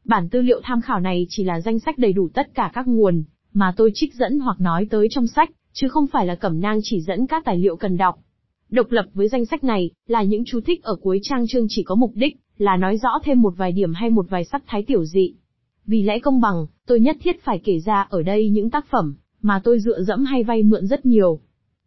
Bản 0.06 0.28
tư 0.28 0.42
liệu 0.42 0.60
tham 0.64 0.80
khảo 0.80 1.00
này 1.00 1.26
chỉ 1.28 1.44
là 1.44 1.60
danh 1.60 1.78
sách 1.78 1.98
đầy 1.98 2.12
đủ 2.12 2.28
tất 2.34 2.54
cả 2.54 2.70
các 2.74 2.88
nguồn 2.88 3.24
mà 3.52 3.74
tôi 3.76 3.90
trích 3.94 4.14
dẫn 4.14 4.38
hoặc 4.38 4.60
nói 4.60 4.86
tới 4.90 5.06
trong 5.10 5.26
sách, 5.26 5.50
chứ 5.72 5.88
không 5.88 6.06
phải 6.06 6.26
là 6.26 6.34
cẩm 6.34 6.60
nang 6.60 6.78
chỉ 6.82 7.00
dẫn 7.00 7.26
các 7.26 7.44
tài 7.44 7.58
liệu 7.58 7.76
cần 7.76 7.96
đọc. 7.96 8.18
Độc 8.70 8.90
lập 8.90 9.06
với 9.14 9.28
danh 9.28 9.46
sách 9.46 9.64
này, 9.64 9.90
là 10.06 10.22
những 10.22 10.42
chú 10.46 10.60
thích 10.60 10.82
ở 10.82 10.96
cuối 10.96 11.20
trang 11.22 11.46
chương 11.46 11.66
chỉ 11.68 11.82
có 11.82 11.94
mục 11.94 12.10
đích, 12.14 12.36
là 12.58 12.76
nói 12.76 12.96
rõ 12.96 13.08
thêm 13.24 13.42
một 13.42 13.54
vài 13.56 13.72
điểm 13.72 13.94
hay 13.94 14.10
một 14.10 14.26
vài 14.28 14.44
sắc 14.44 14.62
thái 14.66 14.82
tiểu 14.82 15.04
dị. 15.04 15.34
Vì 15.86 16.02
lẽ 16.02 16.18
công 16.18 16.40
bằng, 16.40 16.66
tôi 16.86 17.00
nhất 17.00 17.16
thiết 17.20 17.44
phải 17.44 17.60
kể 17.64 17.78
ra 17.78 18.06
ở 18.10 18.22
đây 18.22 18.50
những 18.50 18.70
tác 18.70 18.86
phẩm, 18.90 19.14
mà 19.42 19.60
tôi 19.64 19.78
dựa 19.80 20.02
dẫm 20.02 20.24
hay 20.24 20.44
vay 20.44 20.62
mượn 20.62 20.86
rất 20.86 21.06
nhiều. 21.06 21.40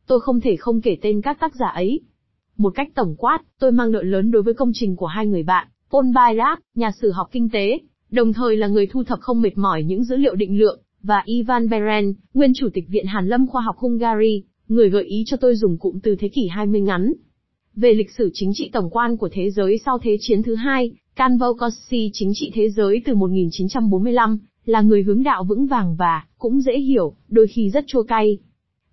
Tôi 0.08 0.20
không 0.20 0.42
thể 0.42 0.56
không 0.56 0.82
kể 0.82 0.98
tên 1.02 1.22
các 1.22 1.40
tác 1.40 1.56
giả 1.56 1.68
ấy. 1.68 2.02
Một 2.58 2.70
cách 2.76 2.88
tổng 2.96 3.16
quát, 3.18 3.40
tôi 3.60 3.72
mang 3.72 3.92
nợ 3.92 4.04
lớn 4.04 4.32
đối 4.32 4.44
với 4.44 4.54
công 4.54 4.72
trình 4.74 4.96
của 4.96 5.08
hai 5.08 5.28
người 5.28 5.44
bạn, 5.44 5.68
Paul 5.92 6.06
Bayrak, 6.16 6.60
nhà 6.76 6.92
sử 7.02 7.12
học 7.12 7.30
kinh 7.32 7.50
tế, 7.50 7.80
đồng 8.12 8.34
thời 8.34 8.58
là 8.58 8.68
người 8.68 8.88
thu 8.88 9.04
thập 9.04 9.20
không 9.20 9.42
mệt 9.42 9.58
mỏi 9.58 9.84
những 9.84 10.04
dữ 10.04 10.16
liệu 10.16 10.36
định 10.36 10.60
lượng, 10.60 10.80
và 11.04 11.24
Ivan 11.26 11.70
Beren, 11.70 12.14
nguyên 12.34 12.52
chủ 12.56 12.70
tịch 12.74 12.86
Viện 12.90 13.06
Hàn 13.06 13.28
Lâm 13.28 13.48
Khoa 13.48 13.62
học 13.62 13.76
Hungary, 13.78 14.44
người 14.68 14.90
gợi 14.90 15.04
ý 15.04 15.24
cho 15.26 15.38
tôi 15.38 15.56
dùng 15.56 15.78
cụm 15.78 16.00
từ 16.00 16.16
thế 16.16 16.28
kỷ 16.28 16.48
20 16.48 16.82
ngắn. 16.82 17.14
Về 17.76 17.94
lịch 17.94 18.12
sử 18.12 18.30
chính 18.34 18.52
trị 18.54 18.70
tổng 18.74 18.90
quan 18.90 19.18
của 19.18 19.30
thế 19.32 19.50
giới 19.52 19.80
sau 19.86 20.00
Thế 20.00 20.18
chiến 20.20 20.44
thứ 20.44 20.56
hai, 20.56 20.92
Kanvokossi 21.16 22.10
chính 22.14 22.32
trị 22.34 22.52
thế 22.54 22.70
giới 22.70 23.02
từ 23.06 23.16
1945, 23.16 24.40
là 24.66 24.82
người 24.82 25.04
hướng 25.04 25.24
đạo 25.24 25.44
vững 25.44 25.68
vàng 25.68 25.96
và, 25.96 26.24
cũng 26.38 26.62
dễ 26.62 26.80
hiểu, 26.80 27.16
đôi 27.28 27.48
khi 27.48 27.70
rất 27.70 27.88
chua 27.88 28.04
cay. 28.04 28.38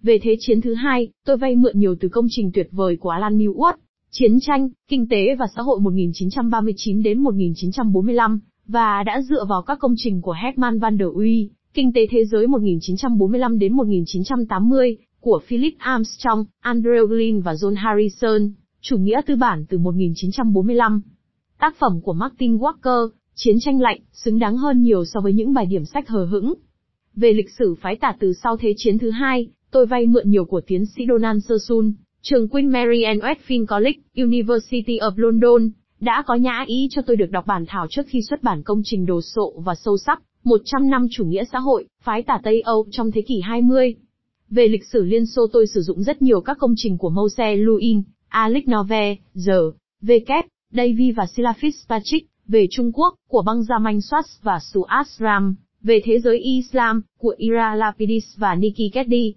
Về 0.03 0.19
Thế 0.23 0.37
chiến 0.41 0.61
thứ 0.61 0.75
hai, 0.75 1.09
tôi 1.25 1.37
vay 1.37 1.57
mượn 1.57 1.79
nhiều 1.79 1.95
từ 2.01 2.09
công 2.09 2.27
trình 2.31 2.51
tuyệt 2.55 2.69
vời 2.73 2.97
của 2.97 3.11
Alan 3.11 3.39
Milward, 3.39 3.77
Chiến 4.11 4.41
tranh, 4.41 4.69
Kinh 4.89 5.09
tế 5.09 5.35
và 5.39 5.47
xã 5.57 5.63
hội 5.63 5.81
1939 5.81 7.03
đến 7.03 7.19
1945, 7.19 8.41
và 8.69 9.03
đã 9.03 9.23
dựa 9.23 9.45
vào 9.45 9.63
các 9.63 9.79
công 9.79 9.95
trình 9.97 10.23
của 10.23 10.35
Herman 10.43 10.79
van 10.79 10.99
der 10.99 11.09
Uy, 11.15 11.51
Kinh 11.75 11.93
tế 11.93 12.07
thế 12.11 12.25
giới 12.25 12.47
1945 12.47 13.59
đến 13.59 13.73
1980, 13.73 14.97
của 15.21 15.41
Philip 15.47 15.75
Armstrong, 15.79 16.45
Andrew 16.63 17.07
Glynn 17.07 17.41
và 17.41 17.53
John 17.53 17.75
Harrison, 17.77 18.53
chủ 18.81 18.99
nghĩa 18.99 19.21
tư 19.27 19.37
bản 19.37 19.65
từ 19.69 19.79
1945. 19.79 21.01
Tác 21.59 21.77
phẩm 21.79 22.01
của 22.01 22.13
Martin 22.13 22.57
Walker, 22.57 23.09
Chiến 23.39 23.57
tranh 23.61 23.81
lạnh, 23.81 24.01
xứng 24.13 24.39
đáng 24.39 24.57
hơn 24.57 24.83
nhiều 24.83 25.05
so 25.05 25.21
với 25.21 25.33
những 25.33 25.55
bài 25.55 25.67
điểm 25.67 25.85
sách 25.85 26.09
hờ 26.09 26.25
hững. 26.25 26.55
Về 27.15 27.33
lịch 27.33 27.51
sử 27.59 27.75
phái 27.75 27.97
tả 27.97 28.17
từ 28.21 28.33
sau 28.33 28.57
Thế 28.57 28.75
chiến 28.77 28.99
thứ 28.99 29.11
hai, 29.11 29.49
tôi 29.71 29.87
vay 29.87 30.07
mượn 30.07 30.31
nhiều 30.31 30.45
của 30.45 30.61
tiến 30.67 30.87
sĩ 30.87 31.03
Donald 31.09 31.45
Sersun, 31.49 31.93
trường 32.23 32.49
Queen 32.49 32.69
Mary 32.69 33.03
and 33.03 33.23
Westfield 33.23 33.67
College, 33.67 33.99
University 34.15 34.99
of 34.99 35.13
London, 35.17 35.71
đã 36.01 36.23
có 36.27 36.35
nhã 36.35 36.65
ý 36.67 36.89
cho 36.91 37.03
tôi 37.03 37.17
được 37.17 37.31
đọc 37.31 37.47
bản 37.47 37.65
thảo 37.69 37.87
trước 37.91 38.07
khi 38.07 38.23
xuất 38.23 38.43
bản 38.43 38.63
công 38.63 38.81
trình 38.85 39.07
đồ 39.07 39.21
sộ 39.21 39.53
và 39.65 39.75
sâu 39.75 39.97
sắc, 39.99 40.23
100 40.45 40.91
năm 40.91 41.07
chủ 41.11 41.25
nghĩa 41.25 41.45
xã 41.53 41.59
hội, 41.59 41.87
phái 42.03 42.23
tả 42.23 42.41
Tây 42.43 42.61
Âu 42.61 42.87
trong 42.91 43.11
thế 43.11 43.23
kỷ 43.23 43.41
20. 43.41 43.95
Về 44.51 44.69
lịch 44.69 44.85
sử 44.85 45.05
Liên 45.05 45.27
Xô 45.27 45.47
tôi 45.53 45.67
sử 45.67 45.81
dụng 45.81 46.03
rất 46.03 46.23
nhiều 46.23 46.41
các 46.41 46.59
công 46.61 46.75
trình 46.77 46.99
của 46.99 47.11
Mose 47.11 47.57
Luin, 47.57 48.03
Alex 48.29 48.65
Nove, 48.71 49.17
giờ, 49.35 49.71
V. 50.03 50.11
Kép, 50.27 50.45
Davy 50.71 51.13
và 51.17 51.25
Silafis 51.37 51.71
Fitzpatrick, 51.71 52.21
về 52.49 52.67
Trung 52.71 52.93
Quốc, 52.93 53.15
của 53.29 53.43
Benjamin 53.47 53.99
Schwartz 53.99 54.39
và 54.43 54.59
Suat 54.73 55.07
Ram, 55.07 55.57
về 55.83 56.01
thế 56.05 56.19
giới 56.19 56.39
Islam, 56.39 57.03
của 57.19 57.35
Ira 57.39 57.75
Lapidis 57.75 58.25
và 58.37 58.55
Nikki 58.55 58.93
Keddy. 58.93 59.35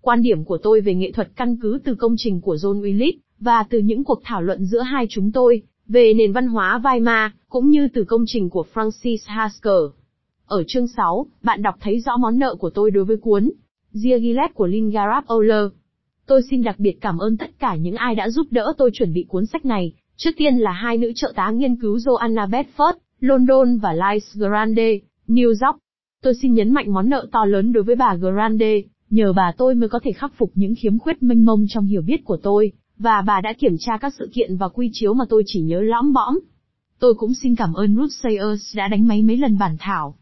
Quan 0.00 0.22
điểm 0.22 0.44
của 0.44 0.58
tôi 0.58 0.80
về 0.80 0.94
nghệ 0.94 1.12
thuật 1.12 1.28
căn 1.36 1.56
cứ 1.62 1.78
từ 1.84 1.94
công 1.94 2.14
trình 2.18 2.40
của 2.40 2.54
John 2.54 2.80
Willis, 2.80 3.12
và 3.40 3.62
từ 3.70 3.78
những 3.78 4.04
cuộc 4.04 4.20
thảo 4.24 4.42
luận 4.42 4.64
giữa 4.64 4.80
hai 4.80 5.06
chúng 5.10 5.32
tôi, 5.32 5.62
về 5.90 6.14
nền 6.14 6.32
văn 6.32 6.46
hóa 6.46 6.80
Weimar, 6.82 7.30
cũng 7.48 7.68
như 7.68 7.88
từ 7.94 8.04
công 8.04 8.24
trình 8.26 8.50
của 8.50 8.64
Francis 8.74 9.16
Hasker. 9.26 10.00
Ở 10.46 10.64
chương 10.66 10.86
6, 10.86 11.26
bạn 11.42 11.62
đọc 11.62 11.74
thấy 11.80 12.00
rõ 12.00 12.16
món 12.16 12.38
nợ 12.38 12.54
của 12.54 12.70
tôi 12.70 12.90
đối 12.90 13.04
với 13.04 13.16
cuốn 13.16 13.50
Diaghilev 13.92 14.50
của 14.54 14.66
Lingarab 14.66 15.24
Euler. 15.28 15.72
Tôi 16.26 16.42
xin 16.50 16.62
đặc 16.62 16.78
biệt 16.78 17.00
cảm 17.00 17.18
ơn 17.18 17.36
tất 17.36 17.50
cả 17.58 17.74
những 17.74 17.94
ai 17.94 18.14
đã 18.14 18.28
giúp 18.28 18.46
đỡ 18.50 18.72
tôi 18.78 18.90
chuẩn 18.94 19.12
bị 19.12 19.24
cuốn 19.28 19.46
sách 19.46 19.64
này, 19.64 19.92
trước 20.16 20.30
tiên 20.36 20.56
là 20.56 20.72
hai 20.72 20.96
nữ 20.96 21.12
trợ 21.14 21.32
tá 21.36 21.50
nghiên 21.50 21.76
cứu 21.76 21.96
Joanna 21.96 22.50
Bedford, 22.50 22.92
London 23.20 23.78
và 23.78 23.92
Liz 23.92 24.48
Grande, 24.48 24.98
New 25.28 25.48
York. 25.48 25.78
Tôi 26.22 26.34
xin 26.42 26.54
nhấn 26.54 26.72
mạnh 26.72 26.92
món 26.92 27.08
nợ 27.08 27.26
to 27.32 27.44
lớn 27.44 27.72
đối 27.72 27.84
với 27.84 27.96
bà 27.96 28.14
Grande, 28.14 28.82
nhờ 29.10 29.32
bà 29.32 29.52
tôi 29.58 29.74
mới 29.74 29.88
có 29.88 30.00
thể 30.02 30.12
khắc 30.12 30.32
phục 30.36 30.50
những 30.54 30.74
khiếm 30.78 30.98
khuyết 30.98 31.22
mênh 31.22 31.44
mông 31.44 31.64
trong 31.68 31.84
hiểu 31.84 32.02
biết 32.02 32.24
của 32.24 32.36
tôi, 32.36 32.72
và 33.00 33.22
bà 33.26 33.40
đã 33.40 33.52
kiểm 33.52 33.76
tra 33.78 33.98
các 34.00 34.14
sự 34.18 34.30
kiện 34.32 34.56
và 34.56 34.68
quy 34.68 34.90
chiếu 34.92 35.14
mà 35.14 35.24
tôi 35.28 35.42
chỉ 35.46 35.60
nhớ 35.60 35.80
lõm 35.80 36.12
bõm. 36.12 36.38
Tôi 36.98 37.14
cũng 37.14 37.34
xin 37.34 37.54
cảm 37.56 37.72
ơn 37.72 37.96
Ruth 37.96 38.12
Sayers 38.22 38.76
đã 38.76 38.88
đánh 38.88 39.06
máy 39.06 39.22
mấy 39.22 39.36
lần 39.36 39.58
bản 39.58 39.76
thảo. 39.80 40.14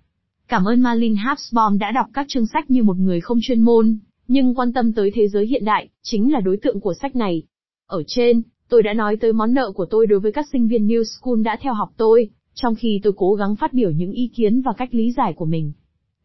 Cảm 0.49 0.65
ơn 0.65 0.81
Marlin 0.81 1.15
Habsbaum 1.17 1.79
đã 1.79 1.93
đọc 1.93 2.07
các 2.15 2.27
chương 2.29 2.47
sách 2.47 2.71
như 2.71 2.83
một 2.83 2.97
người 2.97 3.21
không 3.21 3.39
chuyên 3.43 3.61
môn, 3.61 3.99
nhưng 4.29 4.55
quan 4.55 4.73
tâm 4.73 4.93
tới 4.93 5.11
thế 5.15 5.29
giới 5.29 5.47
hiện 5.47 5.65
đại, 5.65 5.89
chính 6.03 6.33
là 6.33 6.41
đối 6.41 6.57
tượng 6.57 6.81
của 6.81 6.95
sách 6.95 7.17
này. 7.17 7.43
Ở 7.87 8.03
trên, 8.07 8.43
tôi 8.69 8.83
đã 8.83 8.93
nói 8.93 9.17
tới 9.17 9.33
món 9.33 9.55
nợ 9.55 9.73
của 9.75 9.87
tôi 9.87 10.07
đối 10.07 10.21
với 10.21 10.33
các 10.33 10.47
sinh 10.53 10.69
viên 10.69 10.89
New 10.89 11.03
School 11.03 11.43
đã 11.43 11.57
theo 11.61 11.75
học 11.75 11.93
tôi, 11.97 12.31
trong 12.55 12.75
khi 12.75 13.01
tôi 13.03 13.13
cố 13.17 13.35
gắng 13.35 13.57
phát 13.57 13.73
biểu 13.73 13.91
những 13.91 14.13
ý 14.13 14.31
kiến 14.35 14.61
và 14.61 14.73
cách 14.77 14.95
lý 14.95 15.13
giải 15.13 15.33
của 15.33 15.45
mình. 15.45 15.73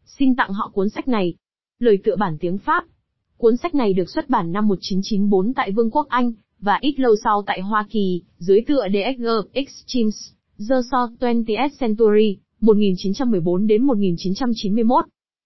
Xin 0.04 0.36
tặng 0.36 0.52
họ 0.52 0.70
cuốn 0.74 0.88
sách 0.88 1.08
này. 1.08 1.34
Lời 1.78 1.98
tựa 2.04 2.16
bản 2.16 2.36
tiếng 2.40 2.58
Pháp. 2.58 2.84
Cuốn 3.36 3.56
sách 3.56 3.74
này 3.74 3.92
được 3.92 4.10
xuất 4.10 4.30
bản 4.30 4.52
năm 4.52 4.68
1994 4.68 5.54
tại 5.54 5.72
Vương 5.72 5.90
quốc 5.90 6.08
Anh, 6.08 6.32
và 6.64 6.78
ít 6.80 6.94
lâu 7.00 7.16
sau 7.24 7.42
tại 7.46 7.60
Hoa 7.60 7.86
Kỳ, 7.90 8.22
dưới 8.38 8.60
tựa 8.66 8.86
DXG 8.88 9.26
Extremes, 9.52 10.30
The 10.68 10.76
So 10.90 11.08
20th 11.20 11.68
Century, 11.80 12.38
1914 12.60 13.66
đến 13.66 13.82
1991. 13.82 15.04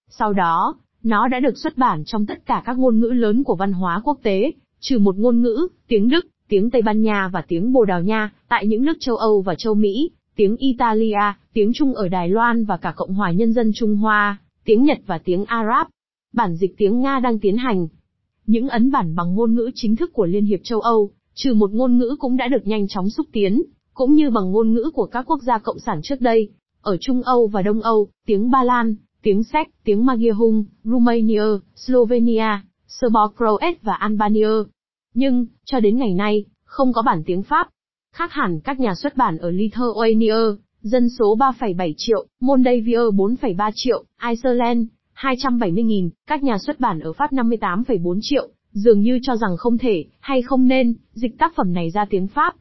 Sau 0.09 0.33
đó, 0.33 0.75
nó 1.03 1.27
đã 1.27 1.39
được 1.39 1.57
xuất 1.57 1.77
bản 1.77 2.03
trong 2.05 2.25
tất 2.25 2.45
cả 2.45 2.63
các 2.65 2.77
ngôn 2.77 2.99
ngữ 2.99 3.07
lớn 3.07 3.43
của 3.43 3.55
văn 3.55 3.73
hóa 3.73 4.01
quốc 4.03 4.19
tế, 4.23 4.51
trừ 4.79 4.99
một 4.99 5.17
ngôn 5.17 5.41
ngữ, 5.41 5.67
tiếng 5.87 6.09
Đức, 6.09 6.27
tiếng 6.47 6.69
Tây 6.69 6.81
Ban 6.81 7.01
Nha 7.01 7.29
và 7.33 7.41
tiếng 7.47 7.73
Bồ 7.73 7.85
Đào 7.85 8.01
Nha, 8.01 8.31
tại 8.49 8.65
những 8.67 8.85
nước 8.85 8.97
châu 8.99 9.15
Âu 9.15 9.41
và 9.41 9.55
châu 9.55 9.75
Mỹ, 9.75 10.11
tiếng 10.35 10.55
Italia, 10.57 11.33
tiếng 11.53 11.71
Trung 11.73 11.93
ở 11.93 12.07
Đài 12.07 12.29
Loan 12.29 12.65
và 12.65 12.77
cả 12.77 12.93
Cộng 12.95 13.13
hòa 13.13 13.31
Nhân 13.31 13.53
dân 13.53 13.71
Trung 13.75 13.95
Hoa, 13.95 14.37
tiếng 14.65 14.83
Nhật 14.83 14.99
và 15.05 15.17
tiếng 15.17 15.45
Arab. 15.45 15.87
Bản 16.33 16.55
dịch 16.55 16.77
tiếng 16.77 16.99
Nga 16.99 17.19
đang 17.19 17.39
tiến 17.39 17.57
hành. 17.57 17.87
Những 18.49 18.69
ấn 18.69 18.91
bản 18.91 19.15
bằng 19.15 19.35
ngôn 19.35 19.55
ngữ 19.55 19.71
chính 19.75 19.95
thức 19.95 20.13
của 20.13 20.25
Liên 20.25 20.45
hiệp 20.45 20.59
châu 20.63 20.79
Âu, 20.79 21.11
trừ 21.33 21.53
một 21.53 21.71
ngôn 21.71 21.97
ngữ 21.97 22.15
cũng 22.19 22.37
đã 22.37 22.47
được 22.47 22.67
nhanh 22.67 22.87
chóng 22.87 23.09
xúc 23.09 23.27
tiến, 23.31 23.63
cũng 23.93 24.13
như 24.13 24.29
bằng 24.29 24.51
ngôn 24.51 24.73
ngữ 24.73 24.91
của 24.93 25.05
các 25.05 25.25
quốc 25.27 25.41
gia 25.41 25.57
cộng 25.57 25.79
sản 25.79 25.99
trước 26.03 26.21
đây. 26.21 26.49
Ở 26.81 26.97
Trung 27.01 27.21
Âu 27.21 27.47
và 27.47 27.61
Đông 27.61 27.81
Âu, 27.81 28.07
tiếng 28.25 28.51
Ba 28.51 28.63
Lan, 28.63 28.95
tiếng 29.21 29.43
Séc, 29.43 29.67
tiếng 29.83 30.05
Magyar 30.05 30.35
Hung, 30.35 30.65
Romania, 30.83 31.43
Slovenia, 31.75 32.61
Serbocroat 32.87 33.81
và 33.81 33.93
Albania. 33.93 34.63
Nhưng, 35.13 35.45
cho 35.65 35.79
đến 35.79 35.97
ngày 35.97 36.13
nay, 36.13 36.45
không 36.63 36.93
có 36.93 37.01
bản 37.01 37.23
tiếng 37.25 37.43
Pháp. 37.43 37.69
Khác 38.15 38.31
hẳn 38.31 38.59
các 38.59 38.79
nhà 38.79 38.95
xuất 38.95 39.17
bản 39.17 39.37
ở 39.37 39.51
Lithuania, 39.51 40.35
dân 40.81 41.09
số 41.09 41.35
3,7 41.35 41.93
triệu, 41.97 42.27
Moldavia 42.41 42.97
4,3 42.97 43.71
triệu, 43.75 44.03
Iceland 44.29 44.87
270.000, 45.21 46.09
các 46.27 46.43
nhà 46.43 46.57
xuất 46.57 46.79
bản 46.79 46.99
ở 46.99 47.13
Pháp 47.13 47.33
58,4 47.33 48.19
triệu, 48.21 48.49
dường 48.71 49.01
như 49.01 49.19
cho 49.23 49.35
rằng 49.35 49.57
không 49.57 49.77
thể, 49.77 50.05
hay 50.19 50.41
không 50.41 50.67
nên, 50.67 50.93
dịch 51.13 51.37
tác 51.37 51.55
phẩm 51.55 51.73
này 51.73 51.89
ra 51.91 52.05
tiếng 52.09 52.27
Pháp. 52.27 52.55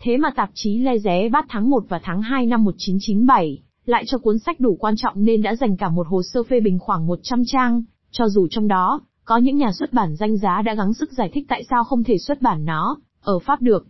Thế 0.00 0.16
mà 0.16 0.30
tạp 0.36 0.50
chí 0.54 0.78
Le 0.78 0.98
Ré 0.98 1.28
bắt 1.28 1.44
tháng 1.48 1.70
1 1.70 1.84
và 1.88 2.00
tháng 2.02 2.22
2 2.22 2.46
năm 2.46 2.64
1997, 2.64 3.58
lại 3.84 4.04
cho 4.06 4.18
cuốn 4.18 4.38
sách 4.38 4.60
đủ 4.60 4.76
quan 4.80 4.94
trọng 4.96 5.24
nên 5.24 5.42
đã 5.42 5.54
dành 5.54 5.76
cả 5.76 5.88
một 5.88 6.06
hồ 6.06 6.22
sơ 6.22 6.42
phê 6.42 6.60
bình 6.60 6.78
khoảng 6.78 7.06
100 7.06 7.42
trang, 7.46 7.82
cho 8.10 8.28
dù 8.28 8.46
trong 8.50 8.68
đó, 8.68 9.00
có 9.24 9.36
những 9.36 9.56
nhà 9.56 9.72
xuất 9.72 9.92
bản 9.92 10.16
danh 10.16 10.36
giá 10.36 10.62
đã 10.62 10.74
gắng 10.74 10.94
sức 10.94 11.12
giải 11.12 11.30
thích 11.32 11.46
tại 11.48 11.64
sao 11.70 11.84
không 11.84 12.04
thể 12.04 12.18
xuất 12.18 12.42
bản 12.42 12.64
nó, 12.64 12.96
ở 13.22 13.38
Pháp 13.38 13.62
được. 13.62 13.86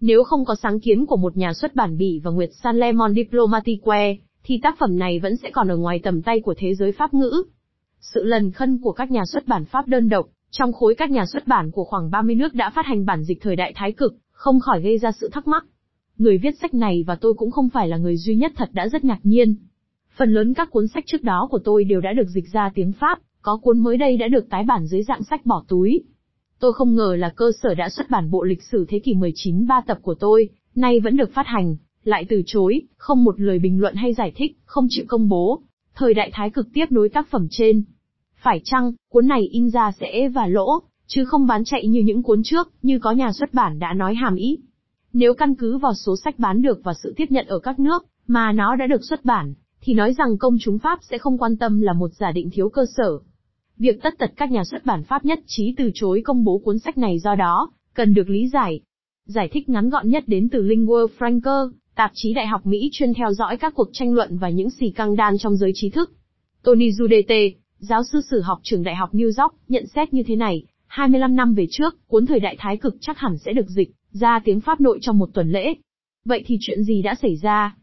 Nếu 0.00 0.24
không 0.24 0.44
có 0.44 0.54
sáng 0.62 0.80
kiến 0.80 1.06
của 1.06 1.16
một 1.16 1.36
nhà 1.36 1.52
xuất 1.52 1.74
bản 1.74 1.98
Bỉ 1.98 2.20
và 2.24 2.30
Nguyệt 2.30 2.50
San 2.62 2.76
Le 2.76 2.92
Monde 2.92 3.14
Diplomatique, 3.14 4.16
thì 4.44 4.60
tác 4.62 4.78
phẩm 4.78 4.98
này 4.98 5.18
vẫn 5.18 5.36
sẽ 5.36 5.50
còn 5.50 5.68
ở 5.68 5.76
ngoài 5.76 6.00
tầm 6.02 6.22
tay 6.22 6.40
của 6.40 6.54
thế 6.58 6.74
giới 6.74 6.92
Pháp 6.92 7.14
ngữ. 7.14 7.44
Sự 8.02 8.24
lần 8.24 8.50
khân 8.50 8.78
của 8.78 8.92
các 8.92 9.10
nhà 9.10 9.24
xuất 9.26 9.48
bản 9.48 9.64
Pháp 9.64 9.88
đơn 9.88 10.08
độc, 10.08 10.26
trong 10.50 10.72
khối 10.72 10.94
các 10.94 11.10
nhà 11.10 11.26
xuất 11.26 11.46
bản 11.46 11.70
của 11.70 11.84
khoảng 11.84 12.10
30 12.10 12.34
nước 12.34 12.54
đã 12.54 12.70
phát 12.70 12.86
hành 12.86 13.06
bản 13.06 13.24
dịch 13.24 13.38
thời 13.40 13.56
đại 13.56 13.72
thái 13.76 13.92
cực, 13.92 14.14
không 14.30 14.60
khỏi 14.60 14.82
gây 14.82 14.98
ra 14.98 15.12
sự 15.12 15.28
thắc 15.32 15.46
mắc. 15.46 15.64
Người 16.18 16.38
viết 16.38 16.58
sách 16.60 16.74
này 16.74 17.04
và 17.06 17.14
tôi 17.14 17.34
cũng 17.34 17.50
không 17.50 17.68
phải 17.68 17.88
là 17.88 17.96
người 17.96 18.16
duy 18.16 18.34
nhất 18.34 18.52
thật 18.56 18.70
đã 18.72 18.88
rất 18.88 19.04
ngạc 19.04 19.18
nhiên. 19.22 19.54
Phần 20.16 20.32
lớn 20.32 20.54
các 20.54 20.70
cuốn 20.70 20.88
sách 20.88 21.04
trước 21.06 21.22
đó 21.22 21.48
của 21.50 21.58
tôi 21.58 21.84
đều 21.84 22.00
đã 22.00 22.12
được 22.12 22.28
dịch 22.28 22.52
ra 22.52 22.70
tiếng 22.74 22.92
Pháp, 22.92 23.18
có 23.42 23.56
cuốn 23.62 23.78
mới 23.78 23.96
đây 23.96 24.16
đã 24.16 24.28
được 24.28 24.50
tái 24.50 24.64
bản 24.64 24.86
dưới 24.86 25.02
dạng 25.02 25.24
sách 25.24 25.46
bỏ 25.46 25.64
túi. 25.68 26.02
Tôi 26.60 26.72
không 26.72 26.94
ngờ 26.94 27.16
là 27.18 27.32
cơ 27.36 27.52
sở 27.62 27.74
đã 27.74 27.88
xuất 27.88 28.10
bản 28.10 28.30
bộ 28.30 28.42
lịch 28.42 28.62
sử 28.62 28.84
thế 28.88 28.98
kỷ 28.98 29.14
19 29.14 29.66
ba 29.66 29.80
tập 29.86 29.98
của 30.02 30.14
tôi, 30.14 30.48
nay 30.74 31.00
vẫn 31.00 31.16
được 31.16 31.34
phát 31.34 31.46
hành, 31.46 31.76
lại 32.04 32.26
từ 32.28 32.42
chối, 32.46 32.82
không 32.96 33.24
một 33.24 33.40
lời 33.40 33.58
bình 33.58 33.80
luận 33.80 33.94
hay 33.94 34.14
giải 34.14 34.32
thích, 34.36 34.58
không 34.64 34.86
chịu 34.90 35.04
công 35.08 35.28
bố. 35.28 35.62
Thời 35.94 36.14
đại 36.14 36.30
thái 36.32 36.50
cực 36.50 36.68
tiếp 36.72 36.86
nối 36.90 37.08
tác 37.08 37.28
phẩm 37.30 37.46
trên. 37.50 37.82
Phải 38.42 38.60
chăng, 38.64 38.92
cuốn 39.10 39.28
này 39.28 39.42
in 39.42 39.70
ra 39.70 39.92
sẽ 40.00 40.28
và 40.28 40.46
lỗ, 40.46 40.82
chứ 41.06 41.24
không 41.24 41.46
bán 41.46 41.64
chạy 41.64 41.86
như 41.86 42.00
những 42.00 42.22
cuốn 42.22 42.42
trước, 42.44 42.68
như 42.82 42.98
có 42.98 43.12
nhà 43.12 43.32
xuất 43.32 43.54
bản 43.54 43.78
đã 43.78 43.92
nói 43.92 44.14
hàm 44.14 44.34
ý. 44.34 44.58
Nếu 45.12 45.34
căn 45.34 45.54
cứ 45.54 45.78
vào 45.78 45.94
số 45.94 46.16
sách 46.24 46.38
bán 46.38 46.62
được 46.62 46.80
và 46.84 46.92
sự 47.02 47.14
tiếp 47.16 47.26
nhận 47.30 47.46
ở 47.46 47.58
các 47.58 47.78
nước, 47.78 48.06
mà 48.26 48.52
nó 48.52 48.76
đã 48.76 48.86
được 48.86 49.04
xuất 49.04 49.24
bản, 49.24 49.54
thì 49.80 49.94
nói 49.94 50.14
rằng 50.14 50.38
công 50.38 50.56
chúng 50.60 50.78
Pháp 50.78 50.98
sẽ 51.02 51.18
không 51.18 51.38
quan 51.38 51.56
tâm 51.56 51.80
là 51.80 51.92
một 51.92 52.08
giả 52.12 52.32
định 52.32 52.50
thiếu 52.52 52.68
cơ 52.68 52.84
sở. 52.96 53.18
Việc 53.78 54.02
tất 54.02 54.14
tật 54.18 54.30
các 54.36 54.50
nhà 54.50 54.64
xuất 54.64 54.84
bản 54.84 55.02
Pháp 55.04 55.24
nhất 55.24 55.40
trí 55.46 55.74
từ 55.76 55.90
chối 55.94 56.22
công 56.24 56.44
bố 56.44 56.58
cuốn 56.58 56.78
sách 56.78 56.98
này 56.98 57.18
do 57.18 57.34
đó, 57.34 57.70
cần 57.94 58.14
được 58.14 58.28
lý 58.28 58.48
giải. 58.48 58.80
Giải 59.26 59.48
thích 59.52 59.68
ngắn 59.68 59.90
gọn 59.90 60.08
nhất 60.08 60.24
đến 60.26 60.48
từ 60.48 60.62
Lingua 60.62 61.06
Franca, 61.18 61.70
tạp 61.94 62.10
chí 62.14 62.32
Đại 62.32 62.46
học 62.46 62.66
Mỹ 62.66 62.88
chuyên 62.92 63.14
theo 63.14 63.32
dõi 63.32 63.56
các 63.56 63.74
cuộc 63.74 63.88
tranh 63.92 64.14
luận 64.14 64.38
và 64.38 64.48
những 64.48 64.70
xì 64.70 64.90
căng 64.90 65.16
đan 65.16 65.38
trong 65.38 65.56
giới 65.56 65.72
trí 65.74 65.90
thức. 65.90 66.12
Tony 66.62 66.90
Judete, 66.90 67.52
giáo 67.78 68.02
sư 68.12 68.20
sử 68.30 68.40
học 68.40 68.60
trường 68.62 68.82
Đại 68.82 68.94
học 68.94 69.14
New 69.14 69.42
York, 69.42 69.54
nhận 69.68 69.86
xét 69.86 70.14
như 70.14 70.22
thế 70.26 70.36
này, 70.36 70.62
25 70.86 71.36
năm 71.36 71.54
về 71.54 71.66
trước, 71.70 72.08
cuốn 72.08 72.26
thời 72.26 72.40
đại 72.40 72.56
thái 72.58 72.76
cực 72.76 72.96
chắc 73.00 73.18
hẳn 73.18 73.38
sẽ 73.38 73.52
được 73.52 73.68
dịch 73.68 73.90
ra 74.12 74.40
tiếng 74.44 74.60
Pháp 74.60 74.80
nội 74.80 74.98
trong 75.02 75.18
một 75.18 75.28
tuần 75.34 75.50
lễ. 75.50 75.74
Vậy 76.24 76.44
thì 76.46 76.56
chuyện 76.60 76.84
gì 76.84 77.02
đã 77.02 77.14
xảy 77.22 77.36
ra? 77.36 77.76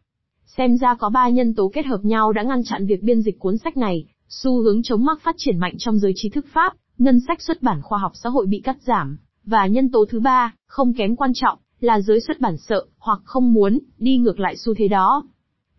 Xem 0.45 0.77
ra 0.77 0.95
có 0.95 1.09
ba 1.09 1.29
nhân 1.29 1.53
tố 1.53 1.71
kết 1.73 1.85
hợp 1.85 1.99
nhau 2.03 2.33
đã 2.33 2.43
ngăn 2.43 2.63
chặn 2.63 2.85
việc 2.85 3.03
biên 3.03 3.21
dịch 3.21 3.39
cuốn 3.39 3.57
sách 3.57 3.77
này, 3.77 4.05
xu 4.29 4.61
hướng 4.61 4.83
chống 4.83 5.05
mắc 5.05 5.21
phát 5.21 5.35
triển 5.37 5.57
mạnh 5.57 5.75
trong 5.77 5.99
giới 5.99 6.11
trí 6.15 6.29
thức 6.29 6.45
Pháp, 6.53 6.73
ngân 6.97 7.19
sách 7.27 7.41
xuất 7.41 7.63
bản 7.63 7.81
khoa 7.81 7.99
học 7.99 8.11
xã 8.15 8.29
hội 8.29 8.45
bị 8.45 8.61
cắt 8.63 8.77
giảm, 8.81 9.17
và 9.45 9.67
nhân 9.67 9.91
tố 9.91 10.05
thứ 10.09 10.19
ba, 10.19 10.53
không 10.67 10.93
kém 10.93 11.15
quan 11.15 11.31
trọng, 11.33 11.59
là 11.79 12.01
giới 12.01 12.21
xuất 12.21 12.39
bản 12.39 12.57
sợ, 12.57 12.85
hoặc 12.97 13.19
không 13.23 13.53
muốn, 13.53 13.79
đi 13.97 14.17
ngược 14.17 14.39
lại 14.39 14.57
xu 14.57 14.73
thế 14.73 14.87
đó. 14.87 15.23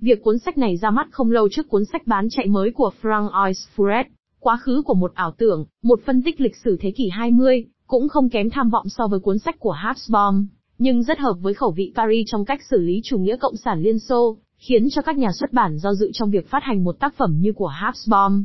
Việc 0.00 0.22
cuốn 0.22 0.38
sách 0.38 0.58
này 0.58 0.76
ra 0.76 0.90
mắt 0.90 1.08
không 1.10 1.30
lâu 1.30 1.48
trước 1.48 1.68
cuốn 1.68 1.84
sách 1.84 2.06
bán 2.06 2.28
chạy 2.30 2.46
mới 2.46 2.70
của 2.70 2.90
Frank 3.02 3.52
Furet, 3.76 4.04
quá 4.40 4.56
khứ 4.56 4.82
của 4.86 4.94
một 4.94 5.14
ảo 5.14 5.34
tưởng, 5.38 5.64
một 5.82 6.00
phân 6.06 6.22
tích 6.22 6.40
lịch 6.40 6.56
sử 6.56 6.76
thế 6.80 6.90
kỷ 6.90 7.08
20, 7.08 7.64
cũng 7.86 8.08
không 8.08 8.28
kém 8.28 8.50
tham 8.50 8.70
vọng 8.70 8.88
so 8.88 9.06
với 9.06 9.20
cuốn 9.20 9.38
sách 9.38 9.58
của 9.58 9.72
Habsbaum, 9.72 10.46
nhưng 10.78 11.02
rất 11.02 11.18
hợp 11.18 11.34
với 11.40 11.54
khẩu 11.54 11.70
vị 11.70 11.92
Paris 11.96 12.26
trong 12.30 12.44
cách 12.44 12.60
xử 12.70 12.78
lý 12.78 13.00
chủ 13.04 13.18
nghĩa 13.18 13.36
cộng 13.36 13.56
sản 13.56 13.82
Liên 13.82 13.98
Xô, 13.98 14.36
khiến 14.56 14.88
cho 14.90 15.02
các 15.02 15.18
nhà 15.18 15.28
xuất 15.32 15.52
bản 15.52 15.78
do 15.78 15.94
dự 15.94 16.10
trong 16.12 16.30
việc 16.30 16.50
phát 16.50 16.62
hành 16.62 16.84
một 16.84 17.00
tác 17.00 17.14
phẩm 17.16 17.38
như 17.40 17.52
của 17.52 17.66
Habsbaum. 17.66 18.44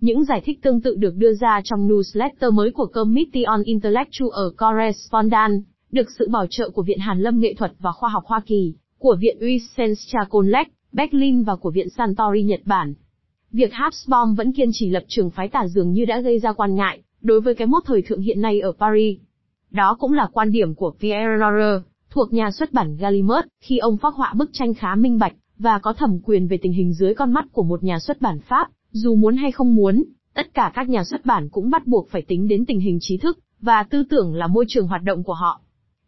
Những 0.00 0.24
giải 0.24 0.42
thích 0.44 0.62
tương 0.62 0.80
tự 0.80 0.94
được 0.94 1.14
đưa 1.16 1.34
ra 1.34 1.60
trong 1.64 1.88
newsletter 1.88 2.52
mới 2.52 2.70
của 2.70 2.86
Committee 2.86 3.44
on 3.44 3.62
Intellectual 3.62 4.30
Correspondence, 4.58 5.75
được 5.90 6.10
sự 6.18 6.28
bảo 6.28 6.46
trợ 6.50 6.70
của 6.70 6.82
Viện 6.82 6.98
Hàn 6.98 7.20
Lâm 7.20 7.40
Nghệ 7.40 7.54
thuật 7.54 7.72
và 7.78 7.92
Khoa 7.92 8.08
học 8.08 8.24
Hoa 8.26 8.40
Kỳ, 8.46 8.74
của 8.98 9.16
Viện 9.20 9.36
Wissenschaft 9.40 10.64
Berlin 10.92 11.42
và 11.42 11.56
của 11.56 11.70
Viện 11.70 11.88
Santori 11.90 12.42
Nhật 12.42 12.60
Bản. 12.64 12.94
Việc 13.52 13.72
Habsbaum 13.72 14.34
vẫn 14.34 14.52
kiên 14.52 14.70
trì 14.72 14.90
lập 14.90 15.02
trường 15.08 15.30
phái 15.30 15.48
tả 15.48 15.66
dường 15.68 15.92
như 15.92 16.04
đã 16.04 16.20
gây 16.20 16.38
ra 16.38 16.52
quan 16.52 16.74
ngại, 16.74 17.02
đối 17.20 17.40
với 17.40 17.54
cái 17.54 17.66
mốt 17.66 17.82
thời 17.86 18.02
thượng 18.02 18.20
hiện 18.20 18.40
nay 18.40 18.60
ở 18.60 18.72
Paris. 18.72 19.18
Đó 19.70 19.96
cũng 20.00 20.12
là 20.12 20.28
quan 20.32 20.52
điểm 20.52 20.74
của 20.74 20.94
Pierre 21.00 21.36
Rorer, 21.40 21.82
thuộc 22.10 22.32
nhà 22.32 22.50
xuất 22.50 22.72
bản 22.72 22.96
Gallimard, 22.96 23.48
khi 23.60 23.78
ông 23.78 23.96
phác 23.96 24.14
họa 24.14 24.34
bức 24.36 24.50
tranh 24.52 24.74
khá 24.74 24.94
minh 24.94 25.18
bạch, 25.18 25.34
và 25.58 25.78
có 25.78 25.92
thẩm 25.92 26.20
quyền 26.24 26.48
về 26.48 26.58
tình 26.62 26.72
hình 26.72 26.92
dưới 26.92 27.14
con 27.14 27.32
mắt 27.32 27.44
của 27.52 27.62
một 27.62 27.84
nhà 27.84 27.98
xuất 27.98 28.20
bản 28.20 28.38
Pháp, 28.40 28.68
dù 28.90 29.14
muốn 29.14 29.36
hay 29.36 29.52
không 29.52 29.74
muốn, 29.74 30.04
tất 30.34 30.54
cả 30.54 30.72
các 30.74 30.88
nhà 30.88 31.04
xuất 31.04 31.26
bản 31.26 31.48
cũng 31.48 31.70
bắt 31.70 31.86
buộc 31.86 32.08
phải 32.10 32.22
tính 32.22 32.48
đến 32.48 32.66
tình 32.66 32.80
hình 32.80 32.98
trí 33.00 33.16
thức, 33.16 33.38
và 33.60 33.82
tư 33.82 34.04
tưởng 34.10 34.34
là 34.34 34.46
môi 34.46 34.64
trường 34.68 34.86
hoạt 34.86 35.02
động 35.02 35.22
của 35.22 35.34
họ. 35.34 35.60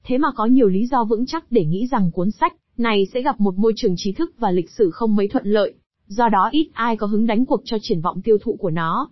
Thế 0.08 0.18
mà 0.18 0.28
có 0.36 0.46
nhiều 0.46 0.68
lý 0.68 0.86
do 0.86 1.04
vững 1.04 1.26
chắc 1.26 1.44
để 1.50 1.64
nghĩ 1.64 1.86
rằng 1.86 2.10
cuốn 2.10 2.30
sách 2.30 2.54
này 2.76 3.06
sẽ 3.12 3.22
gặp 3.22 3.40
một 3.40 3.58
môi 3.58 3.72
trường 3.76 3.94
trí 3.96 4.12
thức 4.12 4.34
và 4.38 4.50
lịch 4.50 4.70
sử 4.70 4.90
không 4.90 5.16
mấy 5.16 5.28
thuận 5.28 5.46
lợi, 5.46 5.74
do 6.06 6.28
đó 6.28 6.48
ít 6.52 6.68
ai 6.72 6.96
có 6.96 7.06
hứng 7.06 7.26
đánh 7.26 7.46
cuộc 7.46 7.60
cho 7.64 7.76
triển 7.80 8.00
vọng 8.00 8.22
tiêu 8.22 8.38
thụ 8.42 8.56
của 8.56 8.70
nó. 8.70 9.10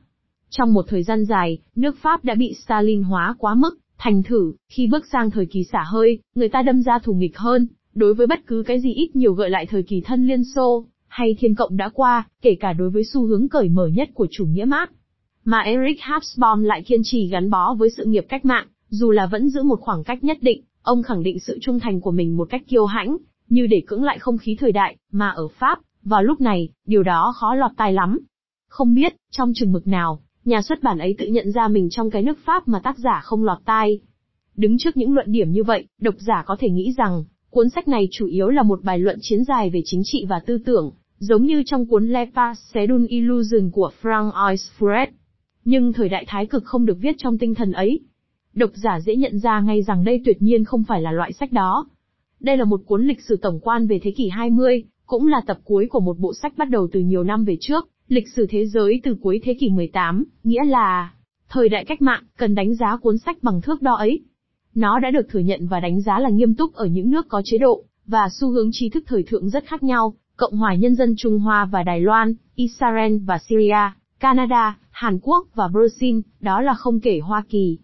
Trong 0.51 0.75
một 0.75 0.85
thời 0.89 1.03
gian 1.03 1.25
dài, 1.25 1.59
nước 1.75 1.97
Pháp 2.03 2.25
đã 2.25 2.35
bị 2.35 2.55
Stalin 2.65 3.03
hóa 3.03 3.35
quá 3.39 3.55
mức, 3.55 3.79
thành 3.99 4.23
thử, 4.23 4.53
khi 4.69 4.87
bước 4.87 5.05
sang 5.13 5.31
thời 5.31 5.47
kỳ 5.47 5.65
xả 5.65 5.85
hơi, 5.87 6.19
người 6.35 6.49
ta 6.49 6.63
đâm 6.63 6.83
ra 6.83 6.99
thù 6.99 7.13
nghịch 7.15 7.39
hơn, 7.39 7.67
đối 7.95 8.15
với 8.15 8.27
bất 8.27 8.47
cứ 8.47 8.63
cái 8.67 8.81
gì 8.81 8.93
ít 8.93 9.17
nhiều 9.17 9.33
gợi 9.33 9.51
lại 9.51 9.67
thời 9.67 9.83
kỳ 9.83 10.01
thân 10.01 10.27
Liên 10.27 10.43
Xô, 10.55 10.85
hay 11.09 11.37
thiên 11.39 11.55
cộng 11.55 11.77
đã 11.77 11.89
qua, 11.95 12.29
kể 12.43 12.57
cả 12.61 12.73
đối 12.73 12.91
với 12.91 13.05
xu 13.05 13.27
hướng 13.27 13.49
cởi 13.49 13.69
mở 13.69 13.87
nhất 13.87 14.09
của 14.15 14.27
chủ 14.31 14.47
nghĩa 14.47 14.65
Marx. 14.65 14.91
Mà 15.45 15.61
Eric 15.61 15.99
Hobsbawm 16.01 16.63
lại 16.63 16.83
kiên 16.83 17.01
trì 17.05 17.29
gắn 17.29 17.51
bó 17.51 17.75
với 17.75 17.91
sự 17.97 18.05
nghiệp 18.05 18.27
cách 18.29 18.45
mạng, 18.45 18.67
dù 18.89 19.11
là 19.11 19.27
vẫn 19.27 19.49
giữ 19.49 19.63
một 19.63 19.81
khoảng 19.81 20.05
cách 20.05 20.25
nhất 20.25 20.39
định, 20.41 20.63
ông 20.87 21.03
khẳng 21.03 21.23
định 21.23 21.39
sự 21.41 21.59
trung 21.61 21.81
thành 21.81 22.01
của 22.01 22.11
mình 22.11 22.37
một 22.37 22.49
cách 22.51 22.63
kiêu 22.69 22.87
hãnh, 22.87 23.17
như 23.49 23.67
để 23.67 23.83
cưỡng 23.87 24.05
lại 24.05 24.19
không 24.19 24.39
khí 24.39 24.57
thời 24.61 24.73
đại, 24.73 24.97
mà 25.13 25.29
ở 25.29 25.49
Pháp, 25.49 25.79
vào 26.03 26.23
lúc 26.23 26.41
này, 26.41 26.69
điều 26.87 27.03
đó 27.03 27.33
khó 27.37 27.55
lọt 27.55 27.71
tai 27.77 27.93
lắm. 27.93 28.19
Không 28.69 28.95
biết, 28.95 29.17
trong 29.31 29.53
chừng 29.55 29.73
mực 29.73 29.87
nào, 29.87 30.21
nhà 30.45 30.63
xuất 30.63 30.83
bản 30.83 30.99
ấy 30.99 31.15
tự 31.19 31.27
nhận 31.27 31.53
ra 31.53 31.69
mình 31.69 31.89
trong 31.91 32.11
cái 32.11 32.23
nước 32.23 32.39
Pháp 32.45 32.69
mà 32.69 32.79
tác 32.79 32.99
giả 32.99 33.21
không 33.25 33.45
lọt 33.45 33.59
tai. 33.65 34.01
Đứng 34.57 34.79
trước 34.79 34.97
những 34.97 35.15
luận 35.15 35.33
điểm 35.33 35.51
như 35.51 35.65
vậy, 35.65 35.87
độc 36.01 36.15
giả 36.19 36.43
có 36.47 36.57
thể 36.61 36.71
nghĩ 36.71 36.93
rằng, 36.97 37.25
cuốn 37.51 37.69
sách 37.69 37.89
này 37.89 38.09
chủ 38.11 38.27
yếu 38.27 38.49
là 38.49 38.63
một 38.63 38.83
bài 38.83 38.99
luận 38.99 39.19
chiến 39.23 39.45
dài 39.45 39.71
về 39.71 39.81
chính 39.85 40.03
trị 40.05 40.25
và 40.29 40.41
tư 40.47 40.59
tưởng, 40.59 40.93
giống 41.19 41.47
như 41.47 41.63
trong 41.67 41.87
cuốn 41.87 42.09
Le 42.09 42.27
Passé 42.35 42.87
d'une 42.87 43.07
Illusion 43.07 43.71
của 43.71 43.91
Frank 44.03 44.57
Furet. 44.79 45.07
Nhưng 45.65 45.93
thời 45.93 46.09
đại 46.09 46.25
thái 46.29 46.47
cực 46.47 46.65
không 46.65 46.87
được 46.87 46.99
viết 47.01 47.15
trong 47.19 47.39
tinh 47.39 47.55
thần 47.55 47.73
ấy. 47.73 48.01
Độc 48.57 48.71
giả 48.75 49.01
dễ 49.01 49.17
nhận 49.17 49.39
ra 49.39 49.61
ngay 49.61 49.83
rằng 49.83 50.05
đây 50.05 50.21
tuyệt 50.25 50.43
nhiên 50.43 50.65
không 50.65 50.85
phải 50.85 51.03
là 51.03 51.13
loại 51.13 51.33
sách 51.33 51.53
đó. 51.53 51.87
Đây 52.41 52.57
là 52.57 52.65
một 52.65 52.81
cuốn 52.87 53.07
lịch 53.07 53.21
sử 53.21 53.37
tổng 53.43 53.61
quan 53.61 53.87
về 53.87 54.01
thế 54.03 54.11
kỷ 54.17 54.29
20, 54.29 54.85
cũng 55.07 55.27
là 55.27 55.41
tập 55.47 55.59
cuối 55.65 55.87
của 55.91 56.01
một 56.01 56.19
bộ 56.19 56.35
sách 56.35 56.53
bắt 56.57 56.71
đầu 56.71 56.89
từ 56.93 57.01
nhiều 57.01 57.25
năm 57.25 57.45
về 57.45 57.57
trước, 57.61 57.89
lịch 58.09 58.29
sử 58.29 58.47
thế 58.51 58.67
giới 58.67 59.01
từ 59.05 59.17
cuối 59.23 59.41
thế 59.45 59.55
kỷ 59.61 59.71
18, 59.71 60.25
nghĩa 60.45 60.65
là 60.65 61.13
thời 61.49 61.69
đại 61.69 61.85
cách 61.85 62.03
mạng, 62.03 62.23
cần 62.37 62.55
đánh 62.55 62.75
giá 62.75 62.97
cuốn 62.97 63.19
sách 63.19 63.43
bằng 63.43 63.61
thước 63.61 63.83
đo 63.83 63.95
ấy. 63.95 64.21
Nó 64.75 64.99
đã 64.99 65.11
được 65.11 65.29
thừa 65.29 65.39
nhận 65.39 65.67
và 65.67 65.81
đánh 65.81 66.01
giá 66.01 66.19
là 66.19 66.29
nghiêm 66.29 66.55
túc 66.55 66.75
ở 66.75 66.87
những 66.87 67.11
nước 67.11 67.27
có 67.29 67.43
chế 67.45 67.59
độ, 67.59 67.85
và 68.07 68.29
xu 68.41 68.51
hướng 68.51 68.71
trí 68.73 68.89
thức 68.89 69.05
thời 69.07 69.23
thượng 69.23 69.51
rất 69.51 69.65
khác 69.65 69.83
nhau, 69.83 70.15
Cộng 70.37 70.57
hòa 70.57 70.75
Nhân 70.75 70.95
dân 70.95 71.15
Trung 71.19 71.39
Hoa 71.39 71.65
và 71.65 71.83
Đài 71.83 72.01
Loan, 72.01 72.35
Israel 72.55 73.17
và 73.25 73.39
Syria, 73.49 73.91
Canada, 74.21 74.79
Hàn 74.91 75.19
Quốc 75.23 75.47
và 75.55 75.69
Brazil, 75.69 76.23
đó 76.41 76.61
là 76.61 76.75
không 76.75 77.01
kể 77.01 77.19
Hoa 77.19 77.45
Kỳ. 77.49 77.79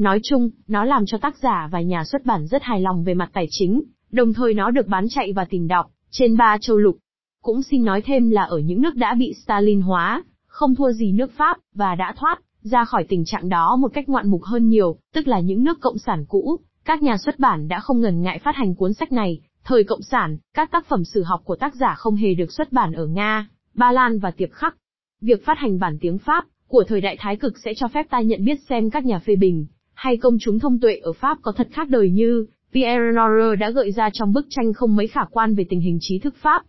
Nói 0.00 0.20
chung, 0.22 0.50
nó 0.68 0.84
làm 0.84 1.06
cho 1.06 1.18
tác 1.18 1.36
giả 1.36 1.68
và 1.72 1.80
nhà 1.80 2.04
xuất 2.04 2.26
bản 2.26 2.46
rất 2.46 2.62
hài 2.62 2.80
lòng 2.80 3.04
về 3.04 3.14
mặt 3.14 3.30
tài 3.32 3.46
chính, 3.50 3.82
đồng 4.10 4.32
thời 4.32 4.54
nó 4.54 4.70
được 4.70 4.86
bán 4.86 5.06
chạy 5.10 5.32
và 5.32 5.44
tìm 5.44 5.68
đọc, 5.68 5.90
trên 6.10 6.36
ba 6.36 6.58
châu 6.60 6.76
lục. 6.76 6.96
Cũng 7.42 7.62
xin 7.62 7.84
nói 7.84 8.02
thêm 8.02 8.30
là 8.30 8.42
ở 8.42 8.58
những 8.58 8.82
nước 8.82 8.96
đã 8.96 9.14
bị 9.14 9.34
Stalin 9.44 9.80
hóa, 9.80 10.24
không 10.46 10.74
thua 10.74 10.92
gì 10.92 11.12
nước 11.12 11.32
Pháp, 11.36 11.56
và 11.74 11.94
đã 11.94 12.14
thoát 12.16 12.40
ra 12.62 12.84
khỏi 12.84 13.04
tình 13.08 13.24
trạng 13.24 13.48
đó 13.48 13.76
một 13.76 13.88
cách 13.94 14.08
ngoạn 14.08 14.30
mục 14.30 14.42
hơn 14.42 14.68
nhiều, 14.68 14.96
tức 15.14 15.28
là 15.28 15.40
những 15.40 15.64
nước 15.64 15.80
cộng 15.80 15.98
sản 15.98 16.24
cũ, 16.28 16.56
các 16.84 17.02
nhà 17.02 17.16
xuất 17.16 17.38
bản 17.38 17.68
đã 17.68 17.80
không 17.80 18.00
ngần 18.00 18.22
ngại 18.22 18.38
phát 18.38 18.56
hành 18.56 18.74
cuốn 18.74 18.92
sách 18.92 19.12
này. 19.12 19.40
Thời 19.64 19.84
cộng 19.84 20.02
sản, 20.02 20.38
các 20.54 20.70
tác 20.70 20.86
phẩm 20.86 21.04
sử 21.04 21.22
học 21.22 21.40
của 21.44 21.56
tác 21.56 21.74
giả 21.74 21.94
không 21.94 22.16
hề 22.16 22.34
được 22.34 22.52
xuất 22.52 22.72
bản 22.72 22.92
ở 22.92 23.06
Nga, 23.06 23.48
Ba 23.74 23.92
Lan 23.92 24.18
và 24.18 24.30
Tiệp 24.30 24.50
Khắc. 24.52 24.76
Việc 25.20 25.44
phát 25.44 25.58
hành 25.58 25.78
bản 25.78 25.98
tiếng 26.00 26.18
Pháp 26.18 26.44
của 26.68 26.84
thời 26.88 27.00
đại 27.00 27.16
thái 27.20 27.36
cực 27.36 27.58
sẽ 27.64 27.74
cho 27.76 27.88
phép 27.88 28.06
ta 28.10 28.20
nhận 28.20 28.44
biết 28.44 28.60
xem 28.68 28.90
các 28.90 29.04
nhà 29.04 29.18
phê 29.18 29.36
bình 29.36 29.66
hay 30.00 30.16
công 30.16 30.36
chúng 30.40 30.58
thông 30.58 30.80
tuệ 30.80 30.96
ở 30.96 31.12
Pháp 31.12 31.38
có 31.42 31.52
thật 31.52 31.68
khác 31.70 31.88
đời 31.88 32.10
như 32.10 32.46
Pierre 32.72 33.10
Nora 33.10 33.56
đã 33.60 33.70
gợi 33.70 33.92
ra 33.92 34.10
trong 34.12 34.32
bức 34.32 34.46
tranh 34.50 34.72
không 34.72 34.96
mấy 34.96 35.06
khả 35.06 35.20
quan 35.30 35.54
về 35.54 35.64
tình 35.68 35.80
hình 35.80 35.98
trí 36.00 36.18
thức 36.18 36.34
Pháp. 36.42 36.62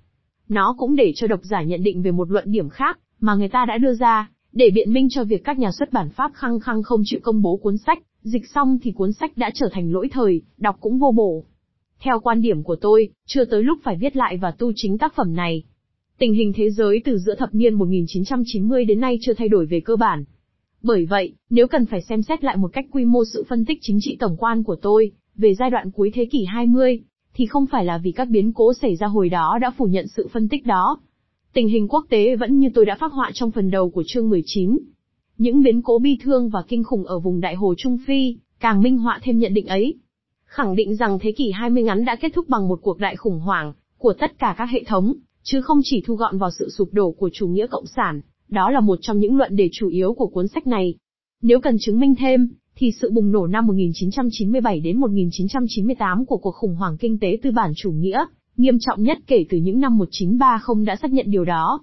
Nó 0.49 0.75
cũng 0.77 0.95
để 0.95 1.11
cho 1.15 1.27
độc 1.27 1.39
giả 1.43 1.63
nhận 1.63 1.83
định 1.83 2.01
về 2.01 2.11
một 2.11 2.31
luận 2.31 2.51
điểm 2.51 2.69
khác 2.69 2.99
mà 3.19 3.35
người 3.35 3.47
ta 3.47 3.65
đã 3.65 3.77
đưa 3.77 3.93
ra, 3.93 4.29
để 4.51 4.69
biện 4.69 4.93
minh 4.93 5.07
cho 5.09 5.23
việc 5.23 5.43
các 5.43 5.59
nhà 5.59 5.71
xuất 5.71 5.93
bản 5.93 6.09
Pháp 6.09 6.31
khăng 6.33 6.59
khăng 6.59 6.83
không 6.83 7.01
chịu 7.05 7.19
công 7.23 7.41
bố 7.41 7.57
cuốn 7.57 7.77
sách, 7.77 7.99
dịch 8.21 8.47
xong 8.55 8.77
thì 8.81 8.91
cuốn 8.91 9.13
sách 9.13 9.37
đã 9.37 9.51
trở 9.53 9.69
thành 9.71 9.91
lỗi 9.91 10.09
thời, 10.11 10.41
đọc 10.57 10.77
cũng 10.79 10.99
vô 10.99 11.11
bổ. 11.11 11.45
Theo 11.99 12.19
quan 12.19 12.41
điểm 12.41 12.63
của 12.63 12.75
tôi, 12.75 13.09
chưa 13.25 13.45
tới 13.45 13.63
lúc 13.63 13.79
phải 13.83 13.97
viết 13.97 14.15
lại 14.15 14.37
và 14.37 14.51
tu 14.51 14.71
chính 14.75 14.97
tác 14.97 15.15
phẩm 15.15 15.35
này. 15.35 15.63
Tình 16.17 16.33
hình 16.33 16.53
thế 16.55 16.69
giới 16.69 17.01
từ 17.05 17.17
giữa 17.17 17.35
thập 17.35 17.55
niên 17.55 17.73
1990 17.73 18.85
đến 18.85 18.99
nay 18.99 19.17
chưa 19.21 19.33
thay 19.33 19.49
đổi 19.49 19.65
về 19.65 19.79
cơ 19.79 19.95
bản. 19.95 20.23
Bởi 20.83 21.05
vậy, 21.05 21.33
nếu 21.49 21.67
cần 21.67 21.85
phải 21.85 22.01
xem 22.01 22.21
xét 22.21 22.43
lại 22.43 22.57
một 22.57 22.67
cách 22.73 22.85
quy 22.91 23.05
mô 23.05 23.25
sự 23.33 23.43
phân 23.49 23.65
tích 23.65 23.77
chính 23.81 23.97
trị 24.01 24.17
tổng 24.19 24.37
quan 24.37 24.63
của 24.63 24.75
tôi, 24.75 25.11
về 25.35 25.55
giai 25.55 25.69
đoạn 25.69 25.91
cuối 25.91 26.11
thế 26.13 26.25
kỷ 26.25 26.45
20, 26.45 26.99
thì 27.33 27.45
không 27.45 27.65
phải 27.65 27.85
là 27.85 27.97
vì 27.97 28.11
các 28.11 28.29
biến 28.29 28.53
cố 28.53 28.73
xảy 28.73 28.95
ra 28.95 29.07
hồi 29.07 29.29
đó 29.29 29.57
đã 29.61 29.71
phủ 29.77 29.85
nhận 29.85 30.07
sự 30.07 30.27
phân 30.33 30.49
tích 30.49 30.65
đó. 30.65 30.99
Tình 31.53 31.67
hình 31.67 31.87
quốc 31.87 32.05
tế 32.09 32.35
vẫn 32.35 32.59
như 32.59 32.69
tôi 32.73 32.85
đã 32.85 32.95
phát 32.99 33.11
họa 33.11 33.31
trong 33.33 33.51
phần 33.51 33.71
đầu 33.71 33.89
của 33.89 34.03
chương 34.07 34.29
19. 34.29 34.77
Những 35.37 35.63
biến 35.63 35.81
cố 35.81 35.99
bi 35.99 36.17
thương 36.23 36.49
và 36.49 36.63
kinh 36.67 36.83
khủng 36.83 37.05
ở 37.05 37.19
vùng 37.19 37.41
Đại 37.41 37.55
Hồ 37.55 37.73
Trung 37.77 37.97
Phi, 38.07 38.37
càng 38.59 38.81
minh 38.81 38.97
họa 38.97 39.19
thêm 39.23 39.39
nhận 39.39 39.53
định 39.53 39.67
ấy. 39.67 39.95
Khẳng 40.45 40.75
định 40.75 40.95
rằng 40.95 41.19
thế 41.21 41.31
kỷ 41.31 41.51
20 41.51 41.83
ngắn 41.83 42.05
đã 42.05 42.15
kết 42.15 42.31
thúc 42.35 42.49
bằng 42.49 42.67
một 42.67 42.79
cuộc 42.81 42.99
đại 42.99 43.15
khủng 43.15 43.39
hoảng, 43.39 43.73
của 43.97 44.13
tất 44.13 44.39
cả 44.39 44.55
các 44.57 44.65
hệ 44.65 44.83
thống, 44.83 45.13
chứ 45.43 45.61
không 45.61 45.79
chỉ 45.83 46.03
thu 46.05 46.15
gọn 46.15 46.37
vào 46.37 46.49
sự 46.59 46.69
sụp 46.69 46.89
đổ 46.91 47.11
của 47.11 47.29
chủ 47.33 47.47
nghĩa 47.47 47.67
cộng 47.67 47.85
sản, 47.85 48.21
đó 48.51 48.69
là 48.69 48.79
một 48.79 48.99
trong 49.01 49.19
những 49.19 49.37
luận 49.37 49.55
đề 49.55 49.69
chủ 49.71 49.87
yếu 49.87 50.13
của 50.13 50.27
cuốn 50.27 50.47
sách 50.47 50.67
này. 50.67 50.95
Nếu 51.41 51.59
cần 51.59 51.75
chứng 51.79 51.99
minh 51.99 52.15
thêm, 52.15 52.49
thì 52.75 52.91
sự 53.01 53.11
bùng 53.11 53.31
nổ 53.31 53.47
năm 53.47 53.67
1997 53.67 54.79
đến 54.79 54.99
1998 54.99 56.25
của 56.25 56.37
cuộc 56.37 56.55
khủng 56.55 56.75
hoảng 56.75 56.97
kinh 56.97 57.19
tế 57.19 57.37
tư 57.43 57.51
bản 57.51 57.71
chủ 57.75 57.91
nghĩa, 57.91 58.25
nghiêm 58.57 58.79
trọng 58.79 59.03
nhất 59.03 59.17
kể 59.27 59.45
từ 59.49 59.57
những 59.57 59.79
năm 59.79 59.97
1930 59.97 60.85
đã 60.85 60.95
xác 60.95 61.11
nhận 61.13 61.25
điều 61.29 61.45
đó. 61.45 61.79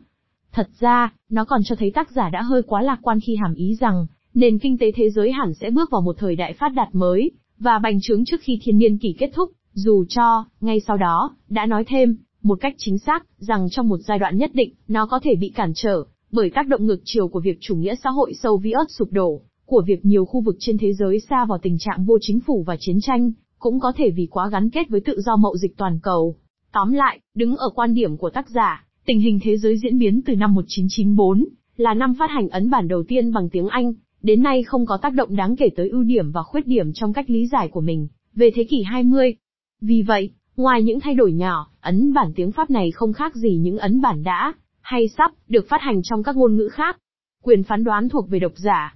Thật 0.52 0.68
ra, 0.80 1.12
nó 1.30 1.44
còn 1.44 1.60
cho 1.64 1.74
thấy 1.74 1.90
tác 1.90 2.10
giả 2.10 2.30
đã 2.30 2.42
hơi 2.42 2.62
quá 2.62 2.82
lạc 2.82 2.98
quan 3.02 3.20
khi 3.20 3.36
hàm 3.36 3.54
ý 3.54 3.76
rằng, 3.80 4.06
nền 4.34 4.58
kinh 4.58 4.78
tế 4.78 4.92
thế 4.92 5.10
giới 5.10 5.32
hẳn 5.32 5.54
sẽ 5.54 5.70
bước 5.70 5.90
vào 5.90 6.00
một 6.00 6.16
thời 6.18 6.36
đại 6.36 6.52
phát 6.52 6.68
đạt 6.74 6.88
mới, 6.92 7.30
và 7.58 7.78
bành 7.78 7.98
trướng 8.02 8.24
trước 8.24 8.40
khi 8.40 8.58
thiên 8.62 8.78
niên 8.78 8.98
kỷ 8.98 9.14
kết 9.18 9.30
thúc, 9.34 9.50
dù 9.72 10.04
cho, 10.08 10.44
ngay 10.60 10.80
sau 10.80 10.96
đó, 10.96 11.36
đã 11.48 11.66
nói 11.66 11.84
thêm, 11.84 12.16
một 12.42 12.58
cách 12.60 12.74
chính 12.78 12.98
xác, 12.98 13.26
rằng 13.38 13.70
trong 13.70 13.88
một 13.88 13.98
giai 13.98 14.18
đoạn 14.18 14.38
nhất 14.38 14.50
định, 14.54 14.74
nó 14.88 15.06
có 15.06 15.20
thể 15.22 15.34
bị 15.34 15.48
cản 15.48 15.72
trở, 15.74 16.04
bởi 16.32 16.50
tác 16.50 16.66
động 16.68 16.86
ngược 16.86 17.00
chiều 17.04 17.28
của 17.28 17.40
việc 17.40 17.58
chủ 17.60 17.76
nghĩa 17.76 17.94
xã 18.04 18.10
hội 18.10 18.34
sâu 18.34 18.56
vĩ 18.56 18.70
ớt 18.70 18.86
sụp 18.88 19.12
đổ, 19.12 19.40
của 19.66 19.82
việc 19.86 20.04
nhiều 20.04 20.24
khu 20.24 20.40
vực 20.40 20.56
trên 20.58 20.78
thế 20.78 20.92
giới 20.92 21.20
xa 21.20 21.44
vào 21.44 21.58
tình 21.58 21.78
trạng 21.78 22.04
vô 22.04 22.18
chính 22.20 22.40
phủ 22.40 22.62
và 22.66 22.76
chiến 22.80 22.98
tranh, 23.00 23.32
cũng 23.58 23.80
có 23.80 23.92
thể 23.96 24.10
vì 24.10 24.26
quá 24.30 24.48
gắn 24.52 24.70
kết 24.70 24.88
với 24.88 25.00
tự 25.00 25.20
do 25.20 25.36
mậu 25.36 25.56
dịch 25.56 25.76
toàn 25.76 25.98
cầu. 26.02 26.36
Tóm 26.72 26.92
lại, 26.92 27.20
đứng 27.34 27.56
ở 27.56 27.68
quan 27.74 27.94
điểm 27.94 28.16
của 28.16 28.30
tác 28.30 28.50
giả, 28.50 28.86
tình 29.06 29.20
hình 29.20 29.38
thế 29.42 29.56
giới 29.56 29.78
diễn 29.78 29.98
biến 29.98 30.22
từ 30.26 30.34
năm 30.36 30.54
1994, 30.54 31.44
là 31.76 31.94
năm 31.94 32.14
phát 32.18 32.30
hành 32.30 32.48
ấn 32.48 32.70
bản 32.70 32.88
đầu 32.88 33.02
tiên 33.02 33.32
bằng 33.32 33.48
tiếng 33.50 33.68
Anh, 33.68 33.92
đến 34.22 34.42
nay 34.42 34.62
không 34.62 34.86
có 34.86 34.96
tác 34.96 35.14
động 35.14 35.36
đáng 35.36 35.56
kể 35.56 35.68
tới 35.76 35.88
ưu 35.88 36.02
điểm 36.02 36.30
và 36.32 36.42
khuyết 36.42 36.66
điểm 36.66 36.92
trong 36.92 37.12
cách 37.12 37.30
lý 37.30 37.46
giải 37.46 37.68
của 37.68 37.80
mình, 37.80 38.08
về 38.34 38.50
thế 38.54 38.64
kỷ 38.64 38.82
20. 38.82 39.34
Vì 39.80 40.02
vậy, 40.02 40.30
ngoài 40.56 40.82
những 40.82 41.00
thay 41.00 41.14
đổi 41.14 41.32
nhỏ, 41.32 41.70
ấn 41.80 42.12
bản 42.12 42.32
tiếng 42.36 42.52
Pháp 42.52 42.70
này 42.70 42.90
không 42.90 43.12
khác 43.12 43.34
gì 43.34 43.56
những 43.56 43.78
ấn 43.78 44.00
bản 44.00 44.22
đã, 44.22 44.54
hay 44.88 45.08
sắp, 45.08 45.32
được 45.48 45.68
phát 45.68 45.80
hành 45.80 46.02
trong 46.02 46.22
các 46.22 46.36
ngôn 46.36 46.56
ngữ 46.56 46.68
khác. 46.68 46.98
Quyền 47.42 47.62
phán 47.62 47.84
đoán 47.84 48.08
thuộc 48.08 48.30
về 48.30 48.38
độc 48.38 48.52
giả. 48.56 48.94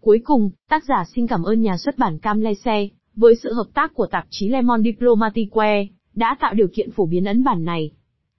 Cuối 0.00 0.20
cùng, 0.24 0.50
tác 0.68 0.84
giả 0.84 1.04
xin 1.14 1.26
cảm 1.26 1.42
ơn 1.42 1.62
nhà 1.62 1.76
xuất 1.76 1.98
bản 1.98 2.18
Cam 2.18 2.40
Lese, 2.40 2.88
với 3.16 3.34
sự 3.42 3.52
hợp 3.52 3.66
tác 3.74 3.94
của 3.94 4.06
tạp 4.06 4.26
chí 4.30 4.48
Le 4.48 4.62
Monde 4.62 4.90
Diplomatique, 4.90 5.86
đã 6.14 6.36
tạo 6.40 6.54
điều 6.54 6.66
kiện 6.74 6.90
phổ 6.90 7.06
biến 7.06 7.24
ấn 7.24 7.44
bản 7.44 7.64
này. 7.64 7.90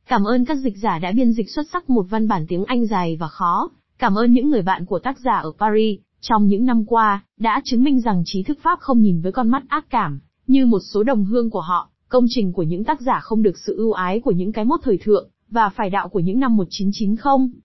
Cảm 0.07 0.23
ơn 0.23 0.45
các 0.45 0.55
dịch 0.55 0.77
giả 0.77 0.99
đã 0.99 1.11
biên 1.11 1.31
dịch 1.31 1.49
xuất 1.49 1.63
sắc 1.73 1.89
một 1.89 2.05
văn 2.09 2.27
bản 2.27 2.45
tiếng 2.47 2.65
Anh 2.65 2.85
dài 2.85 3.17
và 3.19 3.27
khó. 3.27 3.69
Cảm 3.97 4.17
ơn 4.17 4.31
những 4.31 4.49
người 4.49 4.61
bạn 4.61 4.85
của 4.85 4.99
tác 4.99 5.19
giả 5.19 5.37
ở 5.37 5.51
Paris, 5.59 5.99
trong 6.21 6.47
những 6.47 6.65
năm 6.65 6.85
qua, 6.85 7.23
đã 7.39 7.61
chứng 7.63 7.83
minh 7.83 8.01
rằng 8.01 8.23
trí 8.25 8.43
thức 8.43 8.59
Pháp 8.61 8.79
không 8.79 9.01
nhìn 9.01 9.21
với 9.21 9.31
con 9.31 9.49
mắt 9.49 9.63
ác 9.67 9.85
cảm, 9.89 10.19
như 10.47 10.65
một 10.65 10.79
số 10.93 11.03
đồng 11.03 11.25
hương 11.25 11.49
của 11.49 11.61
họ, 11.61 11.89
công 12.09 12.25
trình 12.29 12.53
của 12.53 12.63
những 12.63 12.83
tác 12.83 13.01
giả 13.01 13.19
không 13.19 13.41
được 13.41 13.57
sự 13.57 13.75
ưu 13.77 13.91
ái 13.91 14.19
của 14.19 14.31
những 14.31 14.51
cái 14.51 14.65
mốt 14.65 14.79
thời 14.83 14.97
thượng, 14.97 15.29
và 15.53 15.69
phải 15.69 15.89
đạo 15.89 16.09
của 16.09 16.19
những 16.19 16.39
năm 16.39 16.57
1990. 16.57 17.59